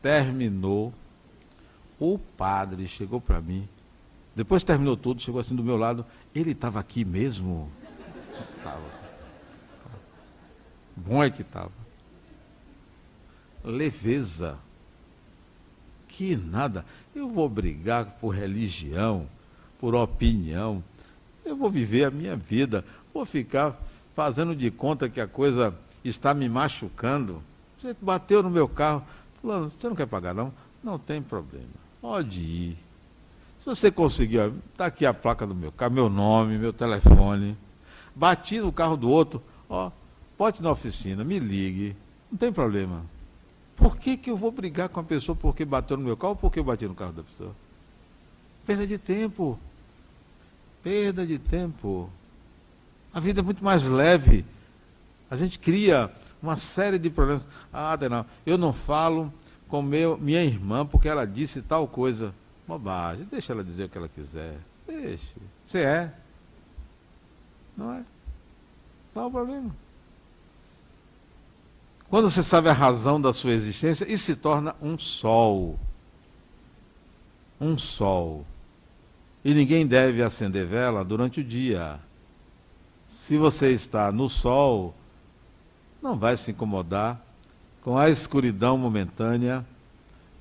Terminou. 0.00 0.94
O 1.98 2.18
padre 2.18 2.88
chegou 2.88 3.20
para 3.20 3.42
mim. 3.42 3.68
Depois 4.34 4.62
terminou 4.62 4.96
tudo, 4.96 5.20
chegou 5.20 5.38
assim 5.38 5.54
do 5.54 5.62
meu 5.62 5.76
lado. 5.76 6.06
Ele 6.34 6.52
estava 6.52 6.80
aqui 6.80 7.04
mesmo? 7.04 7.70
Estava. 8.48 8.80
Bom 10.96 11.22
é 11.22 11.28
que 11.28 11.42
estava. 11.42 11.72
Leveza. 13.62 14.58
Que 16.20 16.36
nada. 16.36 16.84
Eu 17.16 17.30
vou 17.30 17.48
brigar 17.48 18.04
por 18.20 18.34
religião, 18.34 19.26
por 19.78 19.94
opinião. 19.94 20.84
Eu 21.42 21.56
vou 21.56 21.70
viver 21.70 22.04
a 22.04 22.10
minha 22.10 22.36
vida. 22.36 22.84
Vou 23.14 23.24
ficar 23.24 23.74
fazendo 24.14 24.54
de 24.54 24.70
conta 24.70 25.08
que 25.08 25.18
a 25.18 25.26
coisa 25.26 25.74
está 26.04 26.34
me 26.34 26.46
machucando. 26.46 27.42
Gente 27.82 27.96
bateu 28.02 28.42
no 28.42 28.50
meu 28.50 28.68
carro. 28.68 29.02
Fulano, 29.40 29.70
você 29.70 29.88
não 29.88 29.96
quer 29.96 30.06
pagar 30.06 30.34
não? 30.34 30.52
Não 30.84 30.98
tem 30.98 31.22
problema. 31.22 31.64
Pode 32.02 32.42
ir. 32.42 32.78
Se 33.60 33.64
você 33.64 33.90
conseguir, 33.90 34.52
está 34.72 34.84
aqui 34.84 35.06
a 35.06 35.14
placa 35.14 35.46
do 35.46 35.54
meu 35.54 35.72
carro, 35.72 35.94
meu 35.94 36.10
nome, 36.10 36.58
meu 36.58 36.74
telefone. 36.74 37.56
Bati 38.14 38.60
no 38.60 38.70
carro 38.70 38.98
do 38.98 39.08
outro, 39.08 39.42
ó, 39.70 39.90
pode 40.36 40.60
ir 40.60 40.64
na 40.64 40.70
oficina, 40.70 41.24
me 41.24 41.38
ligue. 41.38 41.96
Não 42.30 42.36
tem 42.36 42.52
problema. 42.52 43.06
Por 43.80 43.96
que, 43.96 44.18
que 44.18 44.30
eu 44.30 44.36
vou 44.36 44.52
brigar 44.52 44.90
com 44.90 45.00
a 45.00 45.02
pessoa 45.02 45.34
porque 45.34 45.64
bateu 45.64 45.96
no 45.96 46.04
meu 46.04 46.14
carro 46.14 46.34
ou 46.34 46.36
porque 46.36 46.58
eu 46.60 46.64
bati 46.64 46.86
no 46.86 46.94
carro 46.94 47.14
da 47.14 47.22
pessoa? 47.22 47.56
Perda 48.66 48.86
de 48.86 48.98
tempo. 48.98 49.58
Perda 50.82 51.26
de 51.26 51.38
tempo. 51.38 52.10
A 53.12 53.18
vida 53.18 53.40
é 53.40 53.42
muito 53.42 53.64
mais 53.64 53.86
leve. 53.86 54.44
A 55.30 55.36
gente 55.36 55.58
cria 55.58 56.12
uma 56.42 56.58
série 56.58 56.98
de 56.98 57.08
problemas. 57.08 57.48
Ah, 57.72 57.96
não, 58.08 58.26
eu 58.44 58.58
não 58.58 58.72
falo 58.74 59.32
com 59.66 59.80
meu, 59.80 60.18
minha 60.18 60.44
irmã 60.44 60.84
porque 60.84 61.08
ela 61.08 61.26
disse 61.26 61.62
tal 61.62 61.88
coisa. 61.88 62.34
Bobagem. 62.68 63.26
Deixa 63.30 63.54
ela 63.54 63.64
dizer 63.64 63.84
o 63.84 63.88
que 63.88 63.96
ela 63.96 64.08
quiser. 64.08 64.58
Deixe. 64.86 65.32
Você 65.66 65.78
é. 65.80 66.12
Não 67.74 67.94
é? 67.94 68.04
Qual 69.14 69.28
o 69.28 69.30
problema? 69.30 69.74
Quando 72.10 72.28
você 72.28 72.42
sabe 72.42 72.68
a 72.68 72.72
razão 72.72 73.20
da 73.20 73.32
sua 73.32 73.52
existência, 73.52 74.04
isso 74.12 74.24
se 74.24 74.36
torna 74.36 74.74
um 74.82 74.98
sol. 74.98 75.78
Um 77.60 77.78
sol. 77.78 78.44
E 79.44 79.54
ninguém 79.54 79.86
deve 79.86 80.20
acender 80.20 80.66
vela 80.66 81.04
durante 81.04 81.40
o 81.40 81.44
dia. 81.44 82.00
Se 83.06 83.38
você 83.38 83.70
está 83.70 84.10
no 84.10 84.28
sol, 84.28 84.92
não 86.02 86.18
vai 86.18 86.36
se 86.36 86.50
incomodar 86.50 87.24
com 87.80 87.96
a 87.96 88.10
escuridão 88.10 88.76
momentânea 88.76 89.64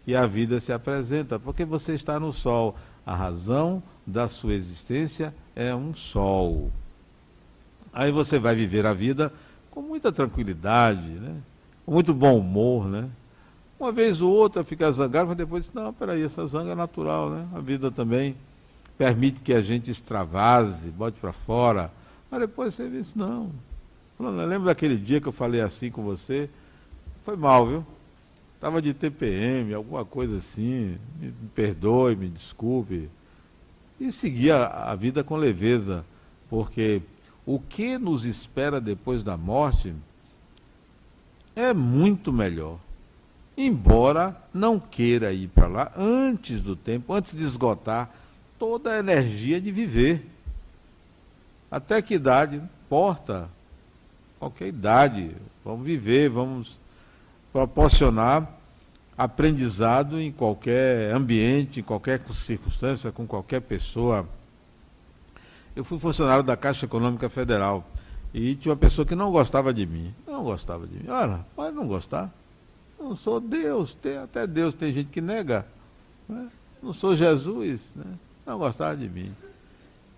que 0.06 0.16
a 0.16 0.26
vida 0.26 0.60
se 0.60 0.74
apresenta, 0.74 1.38
porque 1.38 1.64
você 1.64 1.94
está 1.94 2.20
no 2.20 2.34
sol. 2.34 2.76
A 3.06 3.16
razão 3.16 3.82
da 4.08 4.28
sua 4.28 4.56
existência 4.56 5.36
é 5.56 5.74
um 5.76 5.94
sol. 5.94 6.72
Aí 7.94 8.12
você 8.12 8.40
vai 8.40 8.56
viver 8.56 8.88
a 8.88 8.94
vida 8.94 9.32
com 9.70 9.84
muita 9.84 10.12
tranquilidade, 10.12 11.08
né? 11.08 11.36
Muito 11.90 12.14
bom 12.14 12.38
humor. 12.38 12.88
Né? 12.88 13.10
Uma 13.80 13.92
vez 13.92 14.22
ou 14.22 14.32
outra 14.32 14.64
fica 14.64 14.92
zangado, 14.92 15.30
mas 15.30 15.38
depois 15.38 15.66
diz, 15.66 15.74
não, 15.74 15.94
peraí, 15.94 16.22
essa 16.22 16.46
zanga 16.48 16.72
é 16.72 16.76
natural, 16.76 17.30
né? 17.30 17.48
A 17.54 17.60
vida 17.60 17.90
também 17.90 18.36
permite 18.98 19.40
que 19.42 19.54
a 19.54 19.62
gente 19.62 19.90
extravase, 19.90 20.90
bote 20.90 21.20
para 21.20 21.32
fora. 21.32 21.92
Mas 22.30 22.42
depois 22.42 22.76
você 22.76 22.90
diz, 22.90 23.16
não. 23.16 23.52
Lembra 24.20 24.68
daquele 24.68 24.98
dia 24.98 25.22
que 25.22 25.28
eu 25.28 25.32
falei 25.32 25.62
assim 25.62 25.90
com 25.90 26.04
você? 26.04 26.50
Foi 27.24 27.38
mal, 27.38 27.66
viu? 27.66 27.86
Estava 28.56 28.82
de 28.82 28.94
TPM, 28.94 29.74
alguma 29.74 30.04
coisa 30.04 30.36
assim. 30.36 30.98
Me, 31.18 31.34
perdoe, 31.56 32.18
me 32.18 32.28
desculpe. 32.28 33.10
E 33.98 34.12
seguia 34.12 34.66
a 34.66 34.94
vida 34.96 35.24
com 35.24 35.38
leveza, 35.38 36.06
porque 36.50 37.02
o 37.46 37.58
que 37.60 37.98
nos 37.98 38.26
espera 38.26 38.82
depois 38.82 39.24
da 39.24 39.38
morte 39.38 39.94
é 41.56 41.74
muito 41.74 42.32
melhor. 42.32 42.78
Embora 43.58 44.36
não 44.54 44.80
queira 44.80 45.34
ir 45.34 45.48
para 45.50 45.68
lá 45.68 45.92
antes 45.98 46.62
do 46.62 46.76
tempo, 46.76 47.14
antes 47.14 47.38
de 47.38 47.44
esgotar 47.44 48.10
toda 48.58 48.92
a 48.92 49.00
energia 49.00 49.60
de 49.60 49.72
viver. 49.72 50.26
Até 51.70 52.02
que 52.02 52.16
idade? 52.16 52.58
Importa. 52.58 53.50
Qualquer 54.40 54.68
idade. 54.68 55.36
Vamos 55.64 55.86
viver, 55.86 56.30
vamos 56.30 56.80
proporcionar 57.52 58.60
aprendizado 59.18 60.18
em 60.22 60.32
qualquer 60.32 61.14
ambiente, 61.14 61.82
em 61.82 61.84
qualquer 61.84 62.22
circunstância, 62.32 63.12
com 63.12 63.28
qualquer 63.28 63.60
pessoa. 63.60 64.26
Eu 65.76 65.84
fui 65.84 66.00
funcionário 66.00 66.42
da 66.42 66.56
Caixa 66.56 66.86
Econômica 66.86 67.28
Federal 67.28 67.86
e 68.34 68.56
tinha 68.56 68.72
uma 68.72 68.78
pessoa 68.78 69.06
que 69.06 69.16
não 69.16 69.32
gostava 69.32 69.74
de 69.74 69.86
mim. 69.86 70.14
Não 70.28 70.44
gostava 70.44 70.86
de 70.86 70.96
mim. 70.96 71.10
Ora, 71.10 71.46
pode 71.56 71.76
não 71.76 71.88
gostar. 71.88 72.32
Eu 73.00 73.10
não 73.10 73.16
sou 73.16 73.40
Deus, 73.40 73.94
tem, 73.96 74.18
até 74.18 74.46
Deus 74.46 74.74
tem 74.74 74.94
gente 74.94 75.10
que 75.10 75.22
nega. 75.22 75.66
Né? 76.28 76.50
Não 76.82 76.94
sou 76.94 77.16
Jesus, 77.16 77.92
né? 77.96 78.06
não 78.46 78.60
gostava 78.60 78.96
de 78.96 79.10
mim. 79.10 79.34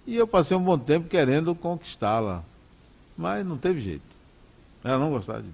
E 0.05 0.15
eu 0.15 0.27
passei 0.27 0.57
um 0.57 0.63
bom 0.63 0.77
tempo 0.77 1.07
querendo 1.07 1.53
conquistá-la, 1.53 2.43
mas 3.17 3.45
não 3.45 3.57
teve 3.57 3.79
jeito. 3.79 4.03
Ela 4.83 4.97
não 4.97 5.11
gostava 5.11 5.41
de 5.41 5.47
mim. 5.47 5.53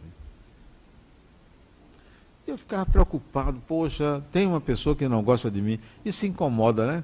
Eu 2.47 2.58
ficava 2.58 2.86
preocupado, 2.86 3.62
poxa, 3.68 4.24
tem 4.32 4.47
uma 4.47 4.62
pessoa 4.62 4.95
que 4.95 5.08
não 5.08 5.22
gosta 5.22 5.51
de 5.51 5.62
mim 5.62 5.80
e 6.05 6.14
se 6.14 6.28
incomoda, 6.28 6.88
né? 6.88 7.03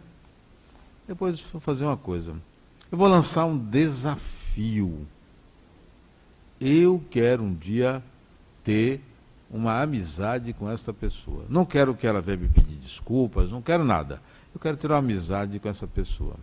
Depois 1.06 1.41
vou 1.41 1.60
fazer 1.60 1.84
uma 1.84 1.97
coisa. 1.97 2.34
Eu 2.89 2.97
vou 2.97 3.10
lançar 3.10 3.45
um 3.45 3.58
desafio. 3.58 5.06
Eu 6.66 7.03
quero 7.09 7.43
um 7.43 7.53
dia 7.53 8.01
ter 8.64 9.01
uma 9.51 9.82
amizade 9.82 10.53
com 10.53 10.72
essa 10.72 10.93
pessoa. 10.93 11.45
Não 11.49 11.66
quero 11.66 11.93
que 11.93 12.07
ela 12.07 12.22
venha 12.22 12.38
me 12.38 12.47
pedir 12.47 12.78
desculpas, 12.78 13.51
não 13.51 13.61
quero 13.61 13.84
nada. 13.84 14.22
Eu 14.55 14.61
quero 14.61 14.78
ter 14.78 14.88
uma 14.88 14.99
amizade 14.99 15.59
com 15.59 15.68
essa 15.68 15.86
pessoa. 15.86 16.38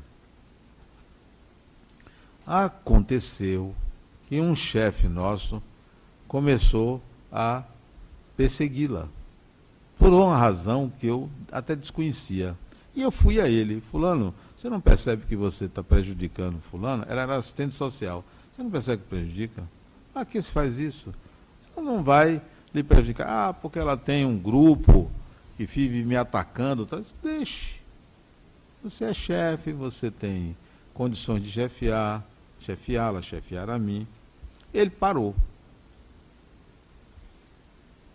Aconteceu 2.46 3.74
que 4.28 4.38
um 4.42 4.54
chefe 4.54 5.08
nosso 5.08 5.62
começou 6.28 7.00
a 7.32 7.64
persegui-la. 8.36 9.08
Por 9.98 10.12
uma 10.12 10.36
razão 10.36 10.92
que 11.00 11.06
eu 11.06 11.30
até 11.50 11.74
desconhecia. 11.74 12.54
E 12.94 13.00
eu 13.00 13.10
fui 13.10 13.40
a 13.40 13.48
ele, 13.48 13.80
fulano, 13.80 14.34
você 14.54 14.68
não 14.68 14.82
percebe 14.82 15.24
que 15.24 15.34
você 15.34 15.64
está 15.64 15.82
prejudicando 15.82 16.60
fulano? 16.60 17.06
Ela 17.08 17.22
era 17.22 17.36
assistente 17.36 17.74
social. 17.74 18.22
Você 18.54 18.62
não 18.62 18.70
percebe 18.70 19.02
que 19.02 19.08
prejudica? 19.08 19.79
Ah, 20.20 20.24
que 20.24 20.40
se 20.42 20.50
faz 20.50 20.78
isso? 20.78 21.14
Você 21.74 21.80
não 21.80 22.02
vai 22.02 22.42
lhe 22.74 22.82
prejudicar. 22.82 23.26
Ah, 23.26 23.52
porque 23.54 23.78
ela 23.78 23.96
tem 23.96 24.26
um 24.26 24.36
grupo 24.36 25.10
que 25.56 25.64
vive 25.64 26.04
me 26.04 26.14
atacando. 26.14 26.84
Tá? 26.84 27.00
Deixe. 27.22 27.76
Você 28.84 29.04
é 29.04 29.14
chefe, 29.14 29.72
você 29.72 30.10
tem 30.10 30.54
condições 30.92 31.42
de 31.42 31.50
chefiar, 31.50 32.22
chefiá-la, 32.60 33.22
chefiar 33.22 33.70
a 33.70 33.78
mim. 33.78 34.06
Ele 34.74 34.90
parou. 34.90 35.34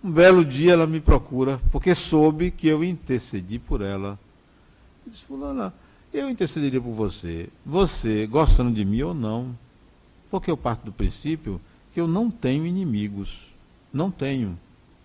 Um 0.03 0.11
belo 0.11 0.45
dia 0.45 0.73
ela 0.73 0.85
me 0.85 1.01
procura, 1.01 1.59
porque 1.71 1.95
soube 1.95 2.51
que 2.51 2.67
eu 2.67 2.83
intercedi 2.83 3.57
por 3.57 3.81
ela. 3.81 4.19
Eu 5.03 5.11
disse, 5.11 5.23
fulana, 5.23 5.73
eu 6.13 6.29
intercederia 6.29 6.79
por 6.79 6.93
você, 6.93 7.49
você 7.65 8.27
gostando 8.27 8.71
de 8.71 8.85
mim 8.85 9.01
ou 9.01 9.15
não. 9.15 9.57
Porque 10.29 10.51
eu 10.51 10.57
parto 10.57 10.85
do 10.85 10.91
princípio 10.91 11.59
que 11.95 12.01
eu 12.01 12.09
não 12.09 12.29
tenho 12.29 12.65
inimigos. 12.65 13.47
Não 13.93 14.11
tenho. 14.11 14.59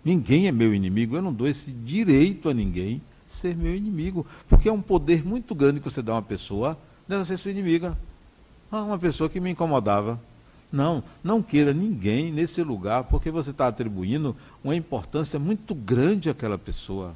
Ninguém 0.05 0.49
é 0.49 0.53
meu 0.53 0.75
inimigo, 0.75 1.15
eu 1.15 1.23
não 1.23 1.33
dou 1.33 1.47
esse 1.47 1.71
direito 1.71 2.49
a 2.49 2.55
ninguém 2.55 3.01
ser 3.29 3.57
meu 3.57 3.77
inimigo. 3.77 4.27
Porque 4.49 4.69
é 4.69 4.73
um 4.73 4.83
poder 4.83 5.25
muito 5.25 5.55
grande 5.55 5.79
que 5.79 5.89
você 5.89 6.03
dá 6.03 6.11
a 6.11 6.17
uma 6.17 6.23
pessoa 6.23 6.77
dela 7.07 7.25
ser 7.25 7.37
sua 7.37 7.53
inimiga. 7.53 7.97
Ah, 8.73 8.83
uma 8.83 8.99
pessoa 8.99 9.31
que 9.31 9.39
me 9.39 9.51
incomodava. 9.51 10.21
Não, 10.73 11.03
não 11.23 11.41
queira 11.41 11.73
ninguém 11.73 12.33
nesse 12.33 12.61
lugar, 12.61 13.05
porque 13.05 13.31
você 13.31 13.51
está 13.51 13.69
atribuindo 13.69 14.35
uma 14.63 14.75
importância 14.75 15.39
muito 15.39 15.77
grande 15.77 16.29
àquela 16.29 16.59
pessoa. 16.59 17.15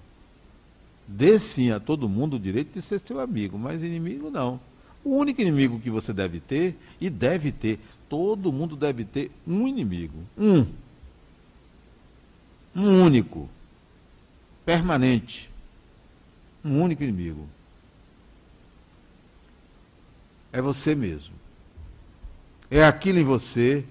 Dê 1.08 1.36
sim 1.40 1.72
a 1.72 1.80
todo 1.80 2.08
mundo 2.08 2.36
o 2.36 2.40
direito 2.40 2.74
de 2.74 2.80
ser 2.80 3.00
seu 3.00 3.18
amigo, 3.18 3.58
mas 3.58 3.82
inimigo 3.82 4.30
não. 4.30 4.60
O 5.04 5.16
único 5.18 5.40
inimigo 5.40 5.78
que 5.78 5.90
você 5.90 6.12
deve 6.12 6.40
ter, 6.40 6.76
e 7.00 7.10
deve 7.10 7.52
ter, 7.52 7.78
todo 8.08 8.52
mundo 8.52 8.74
deve 8.74 9.04
ter 9.04 9.30
um 9.46 9.68
inimigo. 9.68 10.18
Um. 10.36 10.66
Um 12.74 13.02
único. 13.02 13.48
Permanente. 14.64 15.50
Um 16.64 16.80
único 16.80 17.02
inimigo. 17.02 17.46
É 20.50 20.60
você 20.62 20.94
mesmo 20.94 21.44
é 22.70 22.84
aquilo 22.84 23.20
em 23.20 23.24
você 23.24 23.84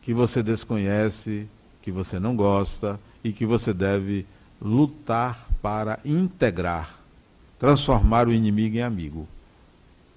que 0.00 0.14
você 0.14 0.42
desconhece, 0.42 1.46
que 1.82 1.92
você 1.92 2.18
não 2.18 2.34
gosta 2.34 2.98
e 3.22 3.32
que 3.32 3.44
você 3.44 3.72
deve 3.72 4.26
lutar 4.60 5.46
para 5.60 6.00
integrar, 6.04 6.98
transformar 7.62 8.26
o 8.26 8.32
inimigo 8.32 8.76
em 8.76 8.82
amigo. 8.82 9.28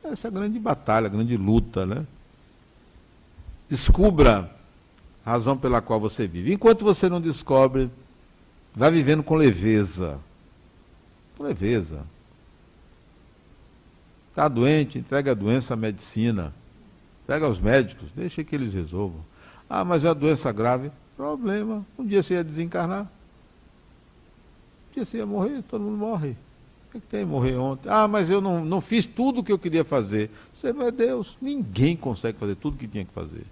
Essa 0.04 0.28
é 0.28 0.30
a 0.30 0.32
grande 0.32 0.58
batalha, 0.58 1.06
a 1.06 1.10
grande 1.10 1.38
luta, 1.38 1.86
né? 1.86 2.04
Descubra 3.70 4.52
a 5.24 5.30
razão 5.30 5.56
pela 5.56 5.80
qual 5.80 6.00
você 6.00 6.26
vive. 6.26 6.52
Enquanto 6.52 6.84
você 6.84 7.08
não 7.08 7.22
descobre, 7.22 7.92
vai 8.74 8.90
vivendo 8.90 9.22
com 9.22 9.36
leveza. 9.36 10.20
Com 11.38 11.44
leveza. 11.44 12.02
Está 14.32 14.48
doente, 14.48 14.98
entrega 14.98 15.30
a 15.30 15.36
doença 15.36 15.76
à 15.76 15.78
medicina. 15.78 16.52
Pega 17.28 17.48
os 17.48 17.60
médicos, 17.60 18.10
deixa 18.16 18.44
que 18.44 18.56
eles 18.56 18.74
resolvam. 18.74 19.24
Ah, 19.70 19.86
mas 19.86 20.04
é 20.04 20.10
a 20.10 20.16
doença 20.16 20.52
grave. 20.52 20.92
Problema. 21.16 21.86
Um 21.96 22.08
dia 22.08 22.24
você 22.24 22.34
ia 22.34 22.44
desencarnar. 22.44 23.04
Um 23.04 24.96
dia 24.96 25.06
você 25.06 25.18
ia 25.18 25.28
morrer, 25.28 25.62
todo 25.70 25.84
mundo 25.84 25.98
morre. 25.98 26.36
Que, 26.96 27.02
que 27.02 27.08
tem 27.08 27.26
morrer 27.26 27.58
ontem? 27.58 27.90
Ah, 27.90 28.08
mas 28.08 28.30
eu 28.30 28.40
não, 28.40 28.64
não 28.64 28.80
fiz 28.80 29.06
tudo 29.06 29.42
o 29.42 29.44
que 29.44 29.52
eu 29.52 29.60
queria 29.60 29.84
fazer. 29.84 30.30
Você 30.54 30.72
não 30.72 30.86
é 30.86 30.92
Deus. 30.92 31.38
Ninguém 31.42 31.96
consegue 31.96 32.38
fazer 32.38 32.56
tudo 32.56 32.76
o 32.76 32.78
que 32.78 32.88
tinha 32.88 33.04
que 33.04 33.12
fazer. 33.12 33.46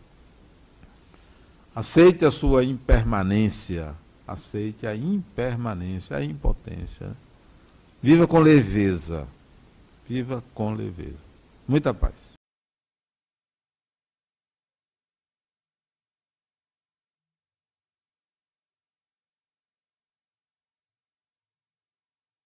Aceite 1.75 2.23
a 2.23 2.31
sua 2.31 2.63
impermanência. 2.63 3.93
Aceite 4.25 4.87
a 4.87 4.95
impermanência, 4.95 6.15
a 6.15 6.23
impotência. 6.23 7.11
Viva 8.01 8.25
com 8.25 8.39
leveza. 8.39 9.27
Viva 10.07 10.41
com 10.53 10.73
leveza. 10.73 11.17
Muita 11.67 11.93
paz. 11.93 12.32